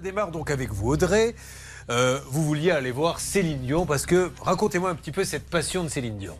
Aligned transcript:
Ça 0.00 0.04
démarre 0.04 0.30
donc 0.30 0.50
avec 0.50 0.70
vous, 0.72 0.92
Audrey. 0.92 1.34
Euh, 1.90 2.20
vous 2.30 2.42
vouliez 2.42 2.70
aller 2.70 2.90
voir 2.90 3.20
Céline 3.20 3.58
Dion 3.58 3.84
parce 3.84 4.06
que 4.06 4.32
racontez-moi 4.40 4.88
un 4.88 4.94
petit 4.94 5.12
peu 5.12 5.24
cette 5.24 5.44
passion 5.50 5.84
de 5.84 5.90
Céline 5.90 6.16
Dion. 6.16 6.38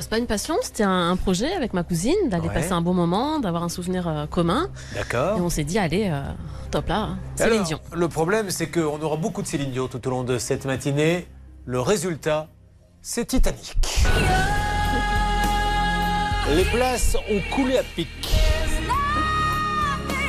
C'est 0.00 0.08
pas 0.08 0.16
une 0.16 0.26
passion, 0.26 0.56
c'était 0.62 0.84
un, 0.84 1.10
un 1.10 1.16
projet 1.16 1.52
avec 1.52 1.74
ma 1.74 1.82
cousine, 1.82 2.14
d'aller 2.30 2.48
Ouais. 2.48 2.54
passer 2.54 2.72
un 2.72 2.80
bon 2.80 2.94
moment, 2.94 3.40
d'avoir 3.40 3.62
un 3.62 3.68
souvenir 3.68 4.08
euh, 4.08 4.24
commun. 4.26 4.70
Et 4.94 5.00
D'accord. 5.00 5.38
on 5.38 5.50
s'est 5.50 5.64
dit, 5.64 5.78
allez, 5.78 6.08
euh, 6.10 6.22
top 6.70 6.88
là. 6.88 7.10
Céline 7.36 7.62
Dion. 7.64 7.78
Le 7.92 8.08
problème, 8.08 8.48
c'est 8.50 8.68
qu'on 8.70 8.98
aura 9.02 9.16
beaucoup 9.16 9.42
de 9.42 9.46
Céline 9.48 9.70
Dion 9.70 9.86
tout 9.86 10.06
au 10.08 10.10
long 10.10 10.24
de 10.24 10.38
cette 10.38 10.64
matinée. 10.64 11.28
Le 11.66 11.80
résultat, 11.82 12.48
c'est 13.02 13.26
Titanic. 13.26 13.76
Les 16.56 16.64
places 16.64 17.18
ont 17.30 17.54
coulé 17.54 17.76
à 17.76 17.82
pic. 17.82 18.08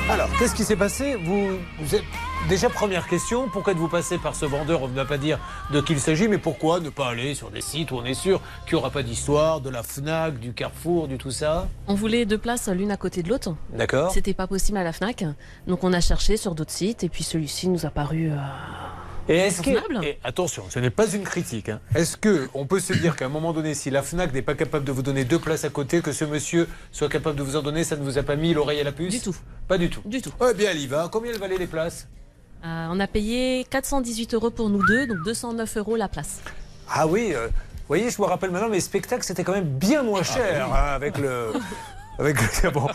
Alors, 0.10 0.28
qu'est-ce 0.38 0.54
qui 0.54 0.66
s'est 0.66 0.76
passé? 0.76 1.16
Vous, 1.16 1.52
vous 1.80 1.96
êtes... 1.96 2.04
Déjà, 2.50 2.70
première 2.70 3.08
question, 3.08 3.50
pourquoi 3.50 3.74
êtes-vous 3.74 3.88
passé 3.88 4.20
par 4.20 4.36
ce 4.36 4.46
vendeur? 4.46 4.84
On 4.84 4.88
ne 4.88 4.94
va 4.94 5.06
pas 5.06 5.18
dire 5.18 5.40
de 5.72 5.82
qui 5.82 5.94
il 5.94 6.00
s'agit, 6.00 6.28
mais 6.28 6.38
pourquoi 6.38 6.80
ne 6.80 6.90
pas 6.90 7.08
aller 7.10 7.34
sur 7.34 7.50
des 7.50 7.62
sites 7.62 7.90
où 7.92 7.96
on 7.96 8.06
est 8.06 8.14
sûr 8.14 8.40
qu'il 8.66 8.76
n'y 8.76 8.80
aura 8.80 8.92
pas 8.92 9.02
d'histoire, 9.02 9.62
de 9.62 9.72
la 9.72 9.82
FNAC, 9.82 10.40
du 10.40 10.54
Carrefour, 10.54 11.08
du 11.08 11.18
tout 11.18 11.32
ça? 11.32 11.68
On 11.88 11.96
voulait 11.96 12.26
deux 12.26 12.38
places 12.38 12.68
l'une 12.70 12.92
à 12.92 12.98
côté 12.98 13.24
de 13.24 13.30
l'autre. 13.30 13.56
D'accord 13.74 14.12
C'était 14.12 14.36
pas 14.36 14.46
possible 14.46 14.78
à 14.78 14.84
la 14.84 14.94
Fnac, 14.94 15.26
donc 15.66 15.84
on 15.84 15.92
a 15.92 16.00
cherché 16.02 16.38
sur 16.38 16.54
d'autres 16.54 16.72
sites 16.72 17.04
et 17.04 17.10
puis 17.10 17.24
celui-ci 17.24 17.68
nous 17.68 17.84
a 17.88 17.90
paru. 17.90 18.30
euh, 18.32 18.36
Et 19.28 19.38
est-ce 19.38 19.64
que, 19.64 20.04
et 20.06 20.20
attention, 20.24 20.66
ce 20.70 20.78
n'est 20.78 20.92
pas 20.92 21.08
une 21.12 21.24
critique. 21.24 21.70
hein. 21.70 21.80
Est-ce 21.96 22.16
que 22.16 22.48
on 22.54 22.68
peut 22.68 22.80
se 22.80 22.94
dire 22.94 23.16
qu'à 23.16 23.26
un 23.26 23.30
moment 23.30 23.54
donné, 23.54 23.74
si 23.74 23.90
la 23.90 24.04
Fnac 24.04 24.32
n'est 24.32 24.44
pas 24.44 24.54
capable 24.54 24.86
de 24.86 24.92
vous 24.92 25.02
donner 25.02 25.26
deux 25.26 25.40
places 25.40 25.66
à 25.66 25.70
côté, 25.70 26.02
que 26.02 26.12
ce 26.12 26.26
monsieur 26.26 26.70
soit 26.92 27.10
capable 27.10 27.38
de 27.38 27.44
vous 27.44 27.56
en 27.56 27.64
donner, 27.64 27.84
ça 27.84 27.96
ne 27.96 28.04
vous 28.04 28.20
a 28.20 28.24
pas 28.24 28.36
mis 28.36 28.54
l'oreille 28.54 28.82
à 28.82 28.84
la 28.84 28.92
puce? 28.92 29.10
Du 29.16 29.20
tout. 29.20 29.36
Pas 29.68 29.80
du 29.80 29.90
tout. 29.90 30.02
Du 30.06 30.22
tout. 30.22 30.32
Eh 30.48 30.54
bien, 30.54 30.70
elle 30.70 30.80
y 30.80 30.86
va. 30.86 31.10
Combien 31.12 31.32
elle 31.34 31.40
valait 31.40 31.58
les 31.58 31.66
places? 31.66 32.08
Euh, 32.66 32.88
on 32.90 33.00
a 33.00 33.08
payé 33.08 33.66
418 33.70 34.34
euros 34.34 34.50
pour 34.50 34.70
nous 34.70 34.84
deux, 34.86 35.06
donc 35.08 35.18
209 35.26 35.78
euros 35.78 35.96
la 35.96 36.08
place. 36.08 36.40
Ah 36.90 37.06
oui. 37.06 37.32
euh, 37.34 37.48
vous 37.48 37.88
voyez, 37.90 38.10
je 38.10 38.20
me 38.22 38.26
rappelle 38.26 38.50
maintenant, 38.50 38.70
les 38.70 38.80
spectacles 38.80 39.24
c'était 39.24 39.44
quand 39.44 39.52
même 39.54 39.66
bien 39.66 40.02
moins 40.02 40.24
cher 40.24 40.68
hein, 40.74 40.94
avec 40.96 41.18
le. 41.18 41.54
Avec 42.18 42.38
le- 42.64 42.70
bon. 42.70 42.88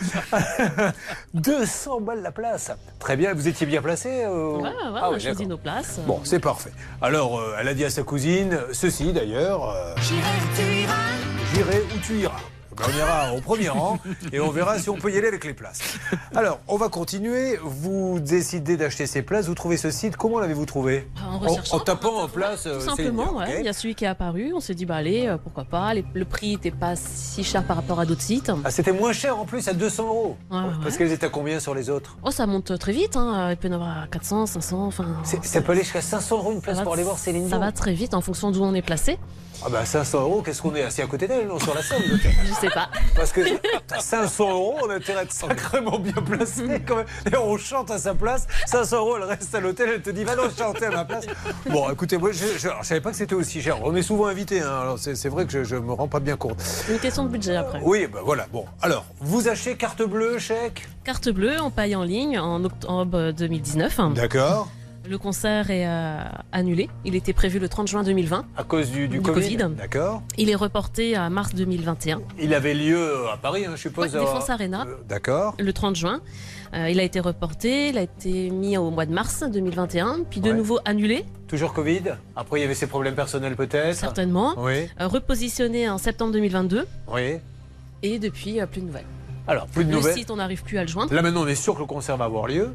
200 1.35 2.01
balles 2.01 2.23
la 2.23 2.31
place. 2.31 2.71
Très 2.97 3.15
bien, 3.15 3.35
vous 3.35 3.47
étiez 3.47 3.67
bien 3.67 3.79
placé 3.79 4.23
euh, 4.25 4.55
Ouais, 4.55 4.63
ouais, 4.63 4.69
ah 4.95 5.09
on 5.09 5.11
oui, 5.11 5.15
a 5.17 5.19
choisi 5.19 5.45
nos 5.45 5.59
places. 5.59 5.99
Bon, 6.07 6.21
c'est 6.23 6.39
parfait. 6.39 6.71
Alors, 7.03 7.39
euh, 7.39 7.53
elle 7.59 7.67
a 7.67 7.75
dit 7.75 7.85
à 7.85 7.91
sa 7.91 8.01
cousine, 8.01 8.57
ceci 8.73 9.13
d'ailleurs. 9.13 9.69
euh, 9.69 9.93
J'irai 11.53 11.81
où 11.81 11.99
tu 12.01 12.13
iras. 12.15 12.31
Ben, 12.77 12.85
on 12.87 12.97
ira 12.97 13.33
au 13.35 13.41
premier 13.41 13.69
rang 13.69 13.99
et 14.31 14.39
on 14.39 14.49
verra 14.49 14.79
si 14.79 14.89
on 14.89 14.95
peut 14.95 15.11
y 15.11 15.17
aller 15.17 15.27
avec 15.27 15.43
les 15.43 15.53
places. 15.53 15.79
Alors, 16.35 16.59
on 16.67 16.77
va 16.77 16.89
continuer. 16.89 17.57
Vous 17.61 18.19
décidez 18.19 18.77
d'acheter 18.77 19.05
ces 19.07 19.21
places. 19.21 19.47
Vous 19.47 19.55
trouvez 19.55 19.77
ce 19.77 19.91
site. 19.91 20.15
Comment 20.17 20.39
l'avez-vous 20.39 20.65
trouvé 20.65 21.07
En 21.27 21.45
en, 21.45 21.55
en 21.71 21.79
tapant 21.79 22.21
en 22.23 22.27
place. 22.27 22.65
euh, 22.67 22.75
Tout 22.79 22.85
simplement, 22.89 23.37
ouais. 23.37 23.57
il 23.59 23.65
y 23.65 23.69
a 23.69 23.73
celui 23.73 23.93
qui 23.95 24.05
est 24.05 24.07
apparu. 24.07 24.53
On 24.55 24.59
s'est 24.59 24.73
dit, 24.75 24.85
bah 24.85 24.95
allez, 24.95 25.27
euh, 25.27 25.37
pourquoi 25.37 25.65
pas. 25.65 25.93
Les- 25.93 26.05
le 26.13 26.25
prix 26.25 26.51
n'était 26.51 26.71
pas 26.71 26.95
si 26.95 27.43
cher 27.43 27.63
par 27.63 27.75
rapport 27.75 27.99
à 27.99 28.05
d'autres 28.05 28.21
sites. 28.21 28.51
Ah, 28.63 28.71
c'était 28.71 28.93
moins 28.93 29.13
cher 29.13 29.37
en 29.37 29.45
plus, 29.45 29.67
à 29.67 29.73
200 29.73 30.07
euros. 30.07 30.37
Ouais, 30.49 30.57
ouais. 30.57 30.63
Parce 30.81 30.97
qu'elles 30.97 31.11
étaient 31.11 31.25
à 31.25 31.29
combien 31.29 31.59
sur 31.59 31.75
les 31.75 31.89
autres 31.89 32.17
Oh, 32.23 32.31
ça 32.31 32.45
monte 32.47 32.77
très 32.79 32.93
vite. 32.93 33.15
Hein. 33.17 33.49
Il 33.51 33.57
peut 33.57 33.67
y 33.67 33.71
en 33.71 33.75
avoir 33.75 34.03
à 34.03 34.07
400, 34.07 34.45
500. 34.45 34.85
Enfin, 34.87 35.05
Ça 35.43 35.61
peut 35.61 35.73
aller 35.73 35.81
jusqu'à 35.83 36.01
500 36.01 36.37
euros 36.37 36.51
une 36.53 36.61
place 36.61 36.79
pour 36.81 36.93
aller 36.93 37.03
voir 37.03 37.17
Céline 37.17 37.49
Ça 37.49 37.57
va 37.59 37.71
très 37.71 37.93
vite 37.93 38.13
en 38.13 38.21
fonction 38.21 38.51
d'où 38.51 38.63
on 38.63 38.73
est 38.73 38.81
placé. 38.81 39.17
Ah 39.63 39.69
bah 39.69 39.85
500 39.85 40.21
euros, 40.21 40.41
qu'est-ce 40.41 40.59
qu'on 40.59 40.73
est 40.73 40.81
assis 40.81 41.03
à 41.03 41.07
côté 41.07 41.27
d'elle, 41.27 41.47
non, 41.47 41.59
sur 41.59 41.75
la 41.75 41.81
peut-être 41.81 42.35
Je 42.45 42.53
sais 42.53 42.69
pas. 42.69 42.89
Parce 43.15 43.31
que 43.31 43.41
t'as 43.85 43.99
500 43.99 44.49
euros, 44.51 44.75
on 44.81 44.89
a 44.89 44.95
intérêt 44.95 45.19
à 45.19 45.23
être 45.23 45.31
sacrément 45.31 45.99
bien 45.99 46.13
placé 46.13 46.81
quand 46.87 46.95
même. 46.95 47.05
Et 47.31 47.37
on 47.37 47.57
chante 47.57 47.91
à 47.91 47.99
sa 47.99 48.15
place. 48.15 48.47
500 48.65 48.97
euros, 48.97 49.17
elle 49.17 49.23
reste 49.25 49.53
à 49.53 49.59
l'hôtel, 49.59 49.89
elle 49.93 50.01
te 50.01 50.09
dit 50.09 50.23
va 50.23 50.35
donc 50.35 50.57
chanter 50.57 50.85
à 50.85 50.91
ma 50.91 51.05
place. 51.05 51.25
Bon, 51.69 51.91
écoutez, 51.91 52.17
moi 52.17 52.31
je, 52.31 52.45
je, 52.57 52.69
savais 52.81 53.01
pas 53.01 53.11
que 53.11 53.17
c'était 53.17 53.35
aussi 53.35 53.61
cher. 53.61 53.77
On 53.83 53.95
est 53.95 54.01
souvent 54.01 54.25
invité, 54.25 54.61
hein, 54.61 54.79
alors 54.81 54.97
c'est 54.97 55.29
vrai 55.29 55.45
que 55.45 55.51
je, 55.51 55.63
je 55.63 55.75
me 55.75 55.93
rends 55.93 56.07
pas 56.07 56.19
bien 56.19 56.37
compte. 56.37 56.57
Une 56.89 56.99
question 56.99 57.25
de 57.25 57.29
budget 57.29 57.55
après. 57.55 57.81
Oui, 57.83 58.07
bah 58.11 58.21
voilà. 58.23 58.47
Bon, 58.51 58.65
alors, 58.81 59.05
vous 59.19 59.47
achetez 59.47 59.75
carte 59.75 60.01
bleue, 60.01 60.39
chèque? 60.39 60.87
Carte 61.03 61.29
bleue, 61.29 61.61
on 61.61 61.69
paye 61.69 61.95
en 61.95 62.03
ligne 62.03 62.39
en 62.39 62.63
octobre 62.63 63.31
2019. 63.31 63.99
D'accord. 64.15 64.69
Le 65.09 65.17
concert 65.17 65.71
est 65.71 65.87
euh, 65.87 66.19
annulé. 66.51 66.87
Il 67.05 67.15
était 67.15 67.33
prévu 67.33 67.57
le 67.59 67.67
30 67.67 67.87
juin 67.87 68.03
2020. 68.03 68.45
À 68.55 68.63
cause 68.63 68.91
du, 68.91 69.07
du, 69.07 69.17
Du 69.17 69.21
Covid. 69.21 69.57
Covid. 69.57 69.75
D'accord. 69.75 70.21
Il 70.37 70.49
est 70.49 70.55
reporté 70.55 71.15
à 71.15 71.29
mars 71.29 71.53
2021, 71.55 72.21
Il 72.39 72.53
avait 72.53 72.73
lieu 72.75 73.27
à 73.33 73.35
Paris, 73.37 73.65
hein, 73.65 73.71
je 73.75 73.81
suppose. 73.81 74.13
Ouais, 74.13 74.17
à- 74.21 74.23
Défense 74.25 74.49
Arena. 74.49 74.85
Euh, 74.87 74.95
D'accord. 75.09 75.55
le 75.59 75.73
30 75.73 75.95
juin. 75.95 76.21
Euh, 76.73 76.87
il 76.89 76.99
a 76.99 77.03
été 77.03 77.19
reporté, 77.19 77.89
il 77.89 77.97
a 77.97 78.03
été 78.03 78.49
mis 78.51 78.77
au 78.77 78.91
mois 78.91 79.05
de 79.05 79.11
mars 79.11 79.43
2021, 79.43 80.19
puis 80.29 80.39
de 80.39 80.51
Ouais. 80.51 80.55
nouveau 80.55 80.79
annulé, 80.85 81.25
Toujours 81.47 81.73
Covid. 81.73 82.03
Après, 82.37 82.59
il 82.59 82.61
y 82.61 82.65
avait 82.65 82.75
ses 82.75 82.87
problèmes 82.87 83.15
personnels 83.15 83.55
peut-être. 83.57 83.95
certainement. 83.95 84.53
Oui, 84.57 84.87
Euh, 85.01 85.07
repositionné 85.07 85.89
en 85.89 85.97
septembre 85.97 86.31
2022, 86.31 86.85
oui. 87.11 87.39
et 88.03 88.19
depuis, 88.19 88.61
euh, 88.61 88.65
plus 88.67 88.79
de 88.81 88.85
nouvelles. 88.85 89.03
Alors, 89.47 89.65
plus 89.67 89.83
de 89.83 89.89
Le 89.89 89.95
nouvelles. 89.97 90.13
site, 90.13 90.31
on 90.31 90.37
n'arrive 90.37 90.63
plus 90.63 90.77
à 90.77 90.83
le 90.83 90.87
joindre. 90.87 91.13
Là 91.13 91.21
maintenant, 91.21 91.41
on 91.41 91.47
est 91.47 91.55
sûr 91.55 91.73
que 91.73 91.79
le 91.79 91.85
concert 91.87 92.15
va 92.15 92.25
avoir 92.25 92.47
lieu. 92.47 92.73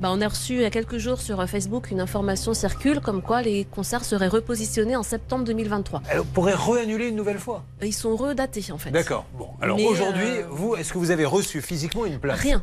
Bah, 0.00 0.08
on 0.10 0.22
a 0.22 0.28
reçu 0.28 0.54
il 0.54 0.62
y 0.62 0.64
a 0.64 0.70
quelques 0.70 0.96
jours 0.96 1.20
sur 1.20 1.40
euh, 1.40 1.46
Facebook 1.46 1.90
une 1.90 2.00
information 2.00 2.54
circule 2.54 3.00
comme 3.00 3.20
quoi 3.20 3.42
les 3.42 3.66
concerts 3.66 4.02
seraient 4.02 4.28
repositionnés 4.28 4.96
en 4.96 5.02
septembre 5.02 5.44
2023. 5.44 6.00
Elle 6.10 6.22
pourrait 6.22 6.54
réannuler 6.54 7.08
une 7.08 7.16
nouvelle 7.16 7.38
fois? 7.38 7.64
Ils 7.82 7.92
sont 7.92 8.16
redatés 8.16 8.72
en 8.72 8.78
fait. 8.78 8.92
D'accord. 8.92 9.26
Bon, 9.36 9.48
alors 9.60 9.78
aujourd'hui, 9.78 10.24
euh, 10.24 10.46
vous, 10.48 10.74
est-ce 10.74 10.94
que 10.94 10.98
vous 10.98 11.10
avez 11.10 11.26
reçu 11.26 11.60
physiquement 11.60 12.06
une 12.06 12.18
place? 12.18 12.40
Rien. 12.40 12.62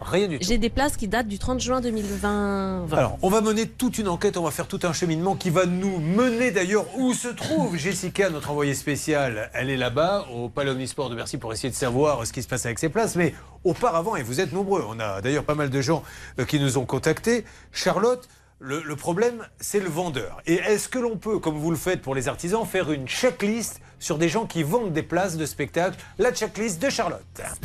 Rien 0.00 0.28
du 0.28 0.38
tout. 0.38 0.46
J'ai 0.46 0.58
des 0.58 0.70
places 0.70 0.96
qui 0.96 1.08
datent 1.08 1.28
du 1.28 1.38
30 1.38 1.60
juin 1.60 1.80
2020. 1.80 2.86
Alors, 2.92 3.18
on 3.22 3.28
va 3.28 3.40
mener 3.40 3.66
toute 3.68 3.98
une 3.98 4.08
enquête, 4.08 4.36
on 4.36 4.42
va 4.42 4.50
faire 4.50 4.66
tout 4.66 4.80
un 4.82 4.92
cheminement 4.92 5.36
qui 5.36 5.50
va 5.50 5.66
nous 5.66 5.98
mener 5.98 6.50
d'ailleurs 6.50 6.86
où 6.96 7.12
se 7.12 7.28
trouve 7.28 7.76
Jessica, 7.76 8.30
notre 8.30 8.50
envoyée 8.50 8.74
spéciale. 8.74 9.50
Elle 9.52 9.68
est 9.70 9.76
là-bas, 9.76 10.26
au 10.34 10.48
Palais 10.48 10.70
Omnisport 10.70 11.10
de 11.10 11.16
Bercy, 11.16 11.36
pour 11.38 11.52
essayer 11.52 11.70
de 11.70 11.74
savoir 11.74 12.26
ce 12.26 12.32
qui 12.32 12.42
se 12.42 12.48
passe 12.48 12.64
avec 12.64 12.78
ses 12.78 12.88
places. 12.88 13.16
Mais 13.16 13.34
auparavant, 13.64 14.16
et 14.16 14.22
vous 14.22 14.40
êtes 14.40 14.52
nombreux, 14.52 14.84
on 14.88 14.98
a 15.00 15.20
d'ailleurs 15.20 15.44
pas 15.44 15.54
mal 15.54 15.70
de 15.70 15.80
gens 15.80 16.02
euh, 16.38 16.44
qui 16.44 16.58
nous 16.60 16.78
ont 16.78 16.86
contactés. 16.86 17.44
Charlotte, 17.72 18.26
le, 18.58 18.82
le 18.82 18.96
problème, 18.96 19.46
c'est 19.60 19.80
le 19.80 19.88
vendeur. 19.88 20.40
Et 20.46 20.54
est-ce 20.54 20.88
que 20.88 20.98
l'on 20.98 21.16
peut, 21.16 21.38
comme 21.38 21.58
vous 21.58 21.70
le 21.70 21.76
faites 21.76 22.02
pour 22.02 22.14
les 22.14 22.28
artisans, 22.28 22.64
faire 22.66 22.90
une 22.90 23.06
checklist 23.06 23.80
sur 23.98 24.16
des 24.16 24.28
gens 24.28 24.46
qui 24.46 24.62
vendent 24.62 24.92
des 24.92 25.02
places 25.02 25.36
de 25.36 25.46
spectacle? 25.46 25.98
La 26.18 26.32
checklist 26.32 26.80
de 26.80 26.88
Charlotte. 26.88 27.20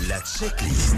La 0.10 0.20
checklist. 0.20 0.96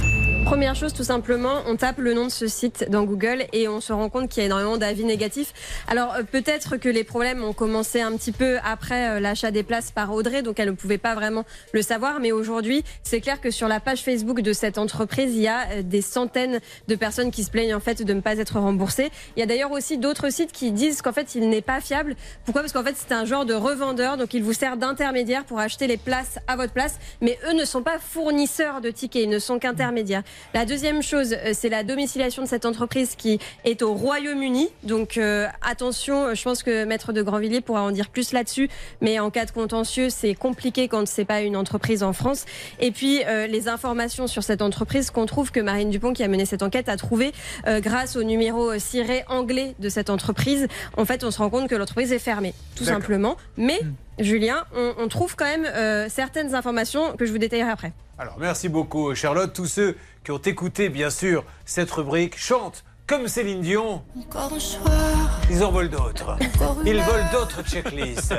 Première 0.47 0.75
chose, 0.75 0.93
tout 0.93 1.03
simplement, 1.03 1.61
on 1.67 1.75
tape 1.75 1.97
le 1.97 2.13
nom 2.13 2.23
de 2.23 2.31
ce 2.31 2.47
site 2.47 2.89
dans 2.89 3.03
Google 3.03 3.43
et 3.51 3.67
on 3.67 3.81
se 3.81 3.91
rend 3.91 4.07
compte 4.07 4.29
qu'il 4.29 4.39
y 4.39 4.43
a 4.43 4.45
énormément 4.45 4.77
d'avis 4.77 5.03
négatifs. 5.03 5.53
Alors 5.89 6.15
euh, 6.15 6.23
peut-être 6.23 6.77
que 6.77 6.87
les 6.87 7.03
problèmes 7.03 7.43
ont 7.43 7.51
commencé 7.51 7.99
un 7.99 8.15
petit 8.15 8.31
peu 8.31 8.57
après 8.63 9.09
euh, 9.09 9.19
l'achat 9.19 9.51
des 9.51 9.63
places 9.63 9.91
par 9.91 10.13
Audrey, 10.13 10.43
donc 10.43 10.57
elle 10.61 10.69
ne 10.69 10.73
pouvait 10.75 10.97
pas 10.97 11.15
vraiment 11.15 11.43
le 11.73 11.81
savoir. 11.81 12.21
Mais 12.21 12.31
aujourd'hui, 12.31 12.85
c'est 13.03 13.19
clair 13.19 13.41
que 13.41 13.51
sur 13.51 13.67
la 13.67 13.81
page 13.81 14.03
Facebook 14.03 14.39
de 14.39 14.53
cette 14.53 14.77
entreprise, 14.77 15.35
il 15.35 15.41
y 15.41 15.49
a 15.49 15.67
euh, 15.69 15.81
des 15.81 16.01
centaines 16.01 16.61
de 16.87 16.95
personnes 16.95 17.29
qui 17.29 17.43
se 17.43 17.51
plaignent 17.51 17.75
en 17.75 17.81
fait 17.81 18.01
de 18.01 18.13
ne 18.13 18.21
pas 18.21 18.37
être 18.37 18.57
remboursées. 18.57 19.09
Il 19.35 19.41
y 19.41 19.43
a 19.43 19.47
d'ailleurs 19.47 19.73
aussi 19.73 19.97
d'autres 19.97 20.29
sites 20.29 20.53
qui 20.53 20.71
disent 20.71 21.01
qu'en 21.01 21.11
fait 21.11 21.35
il 21.35 21.49
n'est 21.49 21.61
pas 21.61 21.81
fiable. 21.81 22.15
Pourquoi? 22.45 22.61
Parce 22.61 22.71
qu'en 22.71 22.85
fait 22.85 22.95
c'est 22.95 23.13
un 23.13 23.25
genre 23.25 23.45
de 23.45 23.53
revendeur, 23.53 24.15
donc 24.15 24.33
il 24.33 24.43
vous 24.43 24.53
sert 24.53 24.77
d'intermédiaire 24.77 25.43
pour 25.43 25.59
acheter 25.59 25.87
les 25.87 25.97
places 25.97 26.39
à 26.47 26.55
votre 26.55 26.71
place, 26.71 26.99
mais 27.19 27.37
eux 27.49 27.53
ne 27.53 27.65
sont 27.65 27.83
pas 27.83 27.99
fournisseurs 27.99 28.79
de 28.79 28.91
tickets, 28.91 29.23
ils 29.23 29.29
ne 29.29 29.39
sont 29.39 29.59
qu'intermédiaires. 29.59 30.23
La 30.53 30.65
deuxième 30.65 31.01
chose, 31.01 31.33
euh, 31.33 31.51
c'est 31.53 31.69
la 31.69 31.83
domiciliation 31.83 32.43
de 32.43 32.47
cette 32.47 32.65
entreprise 32.65 33.15
qui 33.15 33.39
est 33.65 33.81
au 33.81 33.93
Royaume-Uni. 33.93 34.69
Donc 34.83 35.17
euh, 35.17 35.47
attention, 35.61 36.25
euh, 36.25 36.35
je 36.35 36.43
pense 36.43 36.63
que 36.63 36.85
Maître 36.85 37.13
de 37.13 37.21
Grandvilliers 37.21 37.61
pourra 37.61 37.81
en 37.81 37.91
dire 37.91 38.09
plus 38.09 38.31
là-dessus. 38.31 38.69
Mais 39.01 39.19
en 39.19 39.29
cas 39.29 39.45
de 39.45 39.51
contentieux, 39.51 40.09
c'est 40.09 40.33
compliqué 40.33 40.87
quand 40.87 41.07
c'est 41.07 41.25
pas 41.25 41.41
une 41.41 41.55
entreprise 41.55 42.03
en 42.03 42.13
France. 42.13 42.45
Et 42.79 42.91
puis 42.91 43.21
euh, 43.25 43.47
les 43.47 43.67
informations 43.67 44.27
sur 44.27 44.43
cette 44.43 44.61
entreprise 44.61 45.11
qu'on 45.11 45.25
trouve 45.25 45.51
que 45.51 45.59
Marine 45.59 45.89
Dupont, 45.89 46.13
qui 46.13 46.23
a 46.23 46.27
mené 46.27 46.45
cette 46.45 46.63
enquête, 46.63 46.89
a 46.89 46.97
trouvé 46.97 47.33
euh, 47.67 47.79
grâce 47.79 48.15
au 48.15 48.23
numéro 48.23 48.71
euh, 48.71 48.79
ciré 48.79 49.23
anglais 49.27 49.75
de 49.79 49.89
cette 49.89 50.09
entreprise. 50.09 50.67
En 50.95 51.05
fait, 51.05 51.23
on 51.23 51.31
se 51.31 51.37
rend 51.37 51.49
compte 51.49 51.69
que 51.69 51.75
l'entreprise 51.75 52.11
est 52.11 52.19
fermée, 52.19 52.53
tout 52.75 52.85
simplement. 52.85 53.37
Mais 53.57 53.79
Julien, 54.19 54.65
on, 54.75 54.93
on 54.97 55.07
trouve 55.07 55.35
quand 55.35 55.45
même 55.45 55.65
euh, 55.65 56.07
certaines 56.09 56.55
informations 56.55 57.15
que 57.15 57.25
je 57.25 57.31
vous 57.31 57.37
détaillerai 57.37 57.69
après. 57.71 57.93
Alors, 58.17 58.37
merci 58.39 58.67
beaucoup, 58.69 59.13
Charlotte. 59.13 59.53
Tous 59.53 59.67
ceux 59.67 59.95
qui 60.23 60.31
ont 60.31 60.37
écouté, 60.39 60.89
bien 60.89 61.09
sûr, 61.09 61.43
cette 61.65 61.91
rubrique 61.91 62.37
chantent 62.37 62.83
comme 63.05 63.27
Céline 63.29 63.61
Dion. 63.61 64.03
Encore 64.19 64.51
un 64.53 64.59
soir, 64.59 65.39
Ils 65.49 65.63
en 65.63 65.71
veulent 65.71 65.89
d'autres. 65.89 66.31
encore 66.31 66.77
une 66.81 66.87
Ils 66.87 66.99
veulent 67.01 67.25
d'autres 67.31 67.63
checklists. 67.63 68.33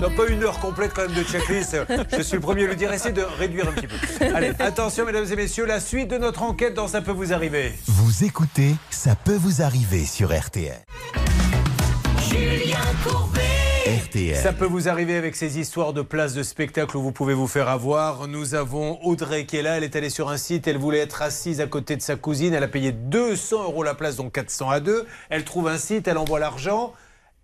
Non, 0.00 0.10
pas 0.16 0.26
une 0.28 0.42
heure 0.42 0.58
complète 0.60 0.92
quand 0.94 1.02
même 1.02 1.12
de 1.12 1.22
checklist. 1.22 1.76
Je 2.16 2.22
suis 2.22 2.36
le 2.36 2.40
premier 2.40 2.64
à 2.64 2.68
le 2.68 2.76
dire. 2.76 2.90
Essayez 2.92 3.12
de 3.12 3.20
réduire 3.22 3.68
un 3.68 3.72
petit 3.72 3.88
peu. 3.88 4.34
Allez, 4.34 4.52
attention, 4.60 5.04
mesdames 5.04 5.26
et 5.30 5.36
messieurs, 5.36 5.66
la 5.66 5.80
suite 5.80 6.08
de 6.08 6.16
notre 6.16 6.42
enquête 6.44 6.72
dans 6.72 6.88
Ça 6.88 7.02
peut 7.02 7.10
vous 7.12 7.34
arriver. 7.34 7.74
Vous 7.88 8.24
écoutez 8.24 8.74
Ça 8.90 9.16
peut 9.16 9.36
vous 9.36 9.60
arriver 9.60 10.06
sur 10.06 10.32
RTL. 10.34 10.78
Julien 12.30 12.78
Courbet, 13.04 13.40
Ça 14.34 14.52
peut 14.52 14.66
vous 14.66 14.88
arriver 14.88 15.16
avec 15.16 15.34
ces 15.34 15.58
histoires 15.58 15.92
de 15.92 16.02
places 16.02 16.34
de 16.34 16.42
spectacle 16.42 16.96
où 16.96 17.02
vous 17.02 17.12
pouvez 17.12 17.34
vous 17.34 17.46
faire 17.46 17.68
avoir. 17.68 18.28
Nous 18.28 18.54
avons 18.54 18.98
Audrey 19.02 19.46
qui 19.46 19.56
est 19.56 19.62
là. 19.62 19.76
Elle 19.76 19.84
est 19.84 19.96
allée 19.96 20.10
sur 20.10 20.28
un 20.28 20.36
site. 20.36 20.68
Elle 20.68 20.78
voulait 20.78 20.98
être 20.98 21.22
assise 21.22 21.60
à 21.60 21.66
côté 21.66 21.96
de 21.96 22.02
sa 22.02 22.16
cousine. 22.16 22.54
Elle 22.54 22.62
a 22.62 22.68
payé 22.68 22.92
200 22.92 23.64
euros 23.64 23.82
la 23.82 23.94
place, 23.94 24.16
donc 24.16 24.32
400 24.32 24.70
à 24.70 24.80
2. 24.80 25.06
Elle 25.28 25.44
trouve 25.44 25.68
un 25.68 25.78
site. 25.78 26.06
Elle 26.08 26.18
envoie 26.18 26.38
l'argent. 26.38 26.92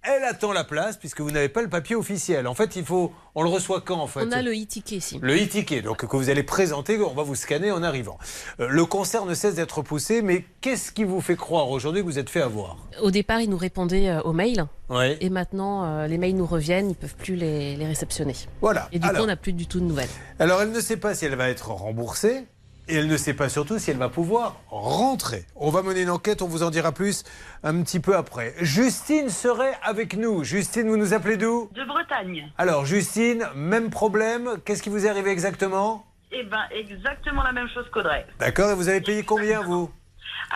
Elle 0.09 0.23
attend 0.23 0.53
la 0.53 0.63
place 0.63 0.97
puisque 0.97 1.21
vous 1.21 1.33
n'avez 1.33 1.49
pas 1.49 1.63
le 1.63 1.69
papier 1.69 1.97
officiel. 1.97 2.47
En 2.47 2.55
fait, 2.55 2.77
il 2.77 2.85
faut. 2.85 3.13
On 3.35 3.43
le 3.43 3.49
reçoit 3.49 3.81
quand 3.81 3.99
en 3.99 4.07
fait 4.07 4.21
On 4.23 4.31
a 4.31 4.41
le 4.41 4.53
e-ticket 4.53 4.97
ici. 4.97 5.19
Le 5.21 5.35
e-ticket, 5.35 5.83
donc 5.83 6.07
que 6.07 6.17
vous 6.17 6.31
allez 6.31 6.45
présenter, 6.45 6.99
on 7.01 7.13
va 7.13 7.25
vous 7.25 7.35
scanner 7.35 7.73
en 7.73 7.83
arrivant. 7.83 8.17
Euh, 8.61 8.69
le 8.69 8.87
concert 8.87 9.27
ne 9.27 9.35
cesse 9.35 9.57
d'être 9.57 9.83
poussé, 9.83 10.23
mais 10.23 10.45
qu'est-ce 10.61 10.93
qui 10.93 11.03
vous 11.05 11.21
fait 11.21 11.37
croire 11.37 11.69
aujourd'hui 11.71 12.03
que 12.03 12.07
vous 12.07 12.19
êtes 12.21 12.31
fait 12.31 12.41
avoir? 12.41 12.77
Au 13.03 13.11
départ, 13.11 13.41
ils 13.41 13.51
nous 13.51 13.59
répondaient 13.59 14.09
euh, 14.09 14.23
aux 14.23 14.33
mails. 14.33 14.67
Oui. 14.91 15.17
Et 15.21 15.29
maintenant, 15.29 15.85
euh, 15.85 16.07
les 16.07 16.19
mails 16.19 16.37
nous 16.37 16.47
reviennent, 16.47 16.91
ils 16.91 16.97
peuvent 16.97 17.17
plus 17.17 17.35
les, 17.35 17.77
les 17.77 17.87
réceptionner. 17.87 18.35
Voilà. 18.61 18.89
Et 18.93 19.01
du 19.01 19.09
coup, 19.09 19.17
on 19.19 19.27
n'a 19.27 19.37
plus 19.37 19.53
du 19.53 19.67
tout 19.67 19.81
de 19.81 19.85
nouvelles. 19.85 20.09
Alors, 20.39 20.63
elle 20.63 20.71
ne 20.71 20.81
sait 20.81 20.97
pas 20.97 21.15
si 21.15 21.25
elle 21.25 21.35
va 21.35 21.49
être 21.51 21.71
remboursée 21.71 22.47
et 22.89 22.97
elle 22.97 23.09
ne 23.09 23.17
sait 23.17 23.35
pas 23.35 23.49
surtout 23.49 23.79
si 23.79 23.91
elle 23.91 23.97
va 23.97 24.09
pouvoir 24.09 24.57
rentrer. 24.69 25.45
On 25.57 25.71
va 25.71 25.83
mener 25.83 26.03
une 26.03 26.11
enquête, 26.11 26.43
on 26.43 26.49
vous 26.49 26.63
en 26.63 26.71
dira 26.71 26.93
plus 26.93 27.25
un 27.63 27.83
petit 27.83 28.01
peu 28.01 28.17
après. 28.17 28.55
Justine 28.61 29.29
serait 29.29 29.75
avec 29.83 30.17
nous. 30.17 30.45
Justine, 30.45 30.89
vous 30.89 30.97
nous 30.97 31.15
appelez 31.15 31.37
d'où? 31.37 31.71
De 31.75 31.85
Bretagne. 31.85 32.51
Alors, 32.59 32.85
Justine, 32.85 33.47
même 33.55 33.91
problème. 33.91 34.57
Qu'est-ce 34.65 34.83
qui 34.83 34.89
vous 34.89 35.07
est 35.07 35.09
arrivé 35.09 35.31
exactement? 35.31 36.05
Eh 36.33 36.43
ben, 36.45 36.65
exactement 36.71 37.43
la 37.43 37.53
même 37.53 37.69
chose 37.69 37.87
qu'Audrey. 37.93 38.27
D'accord, 38.39 38.71
et 38.71 38.75
vous 38.75 38.89
avez 38.89 39.01
payé 39.01 39.23
combien, 39.23 39.63
vous? 39.63 39.91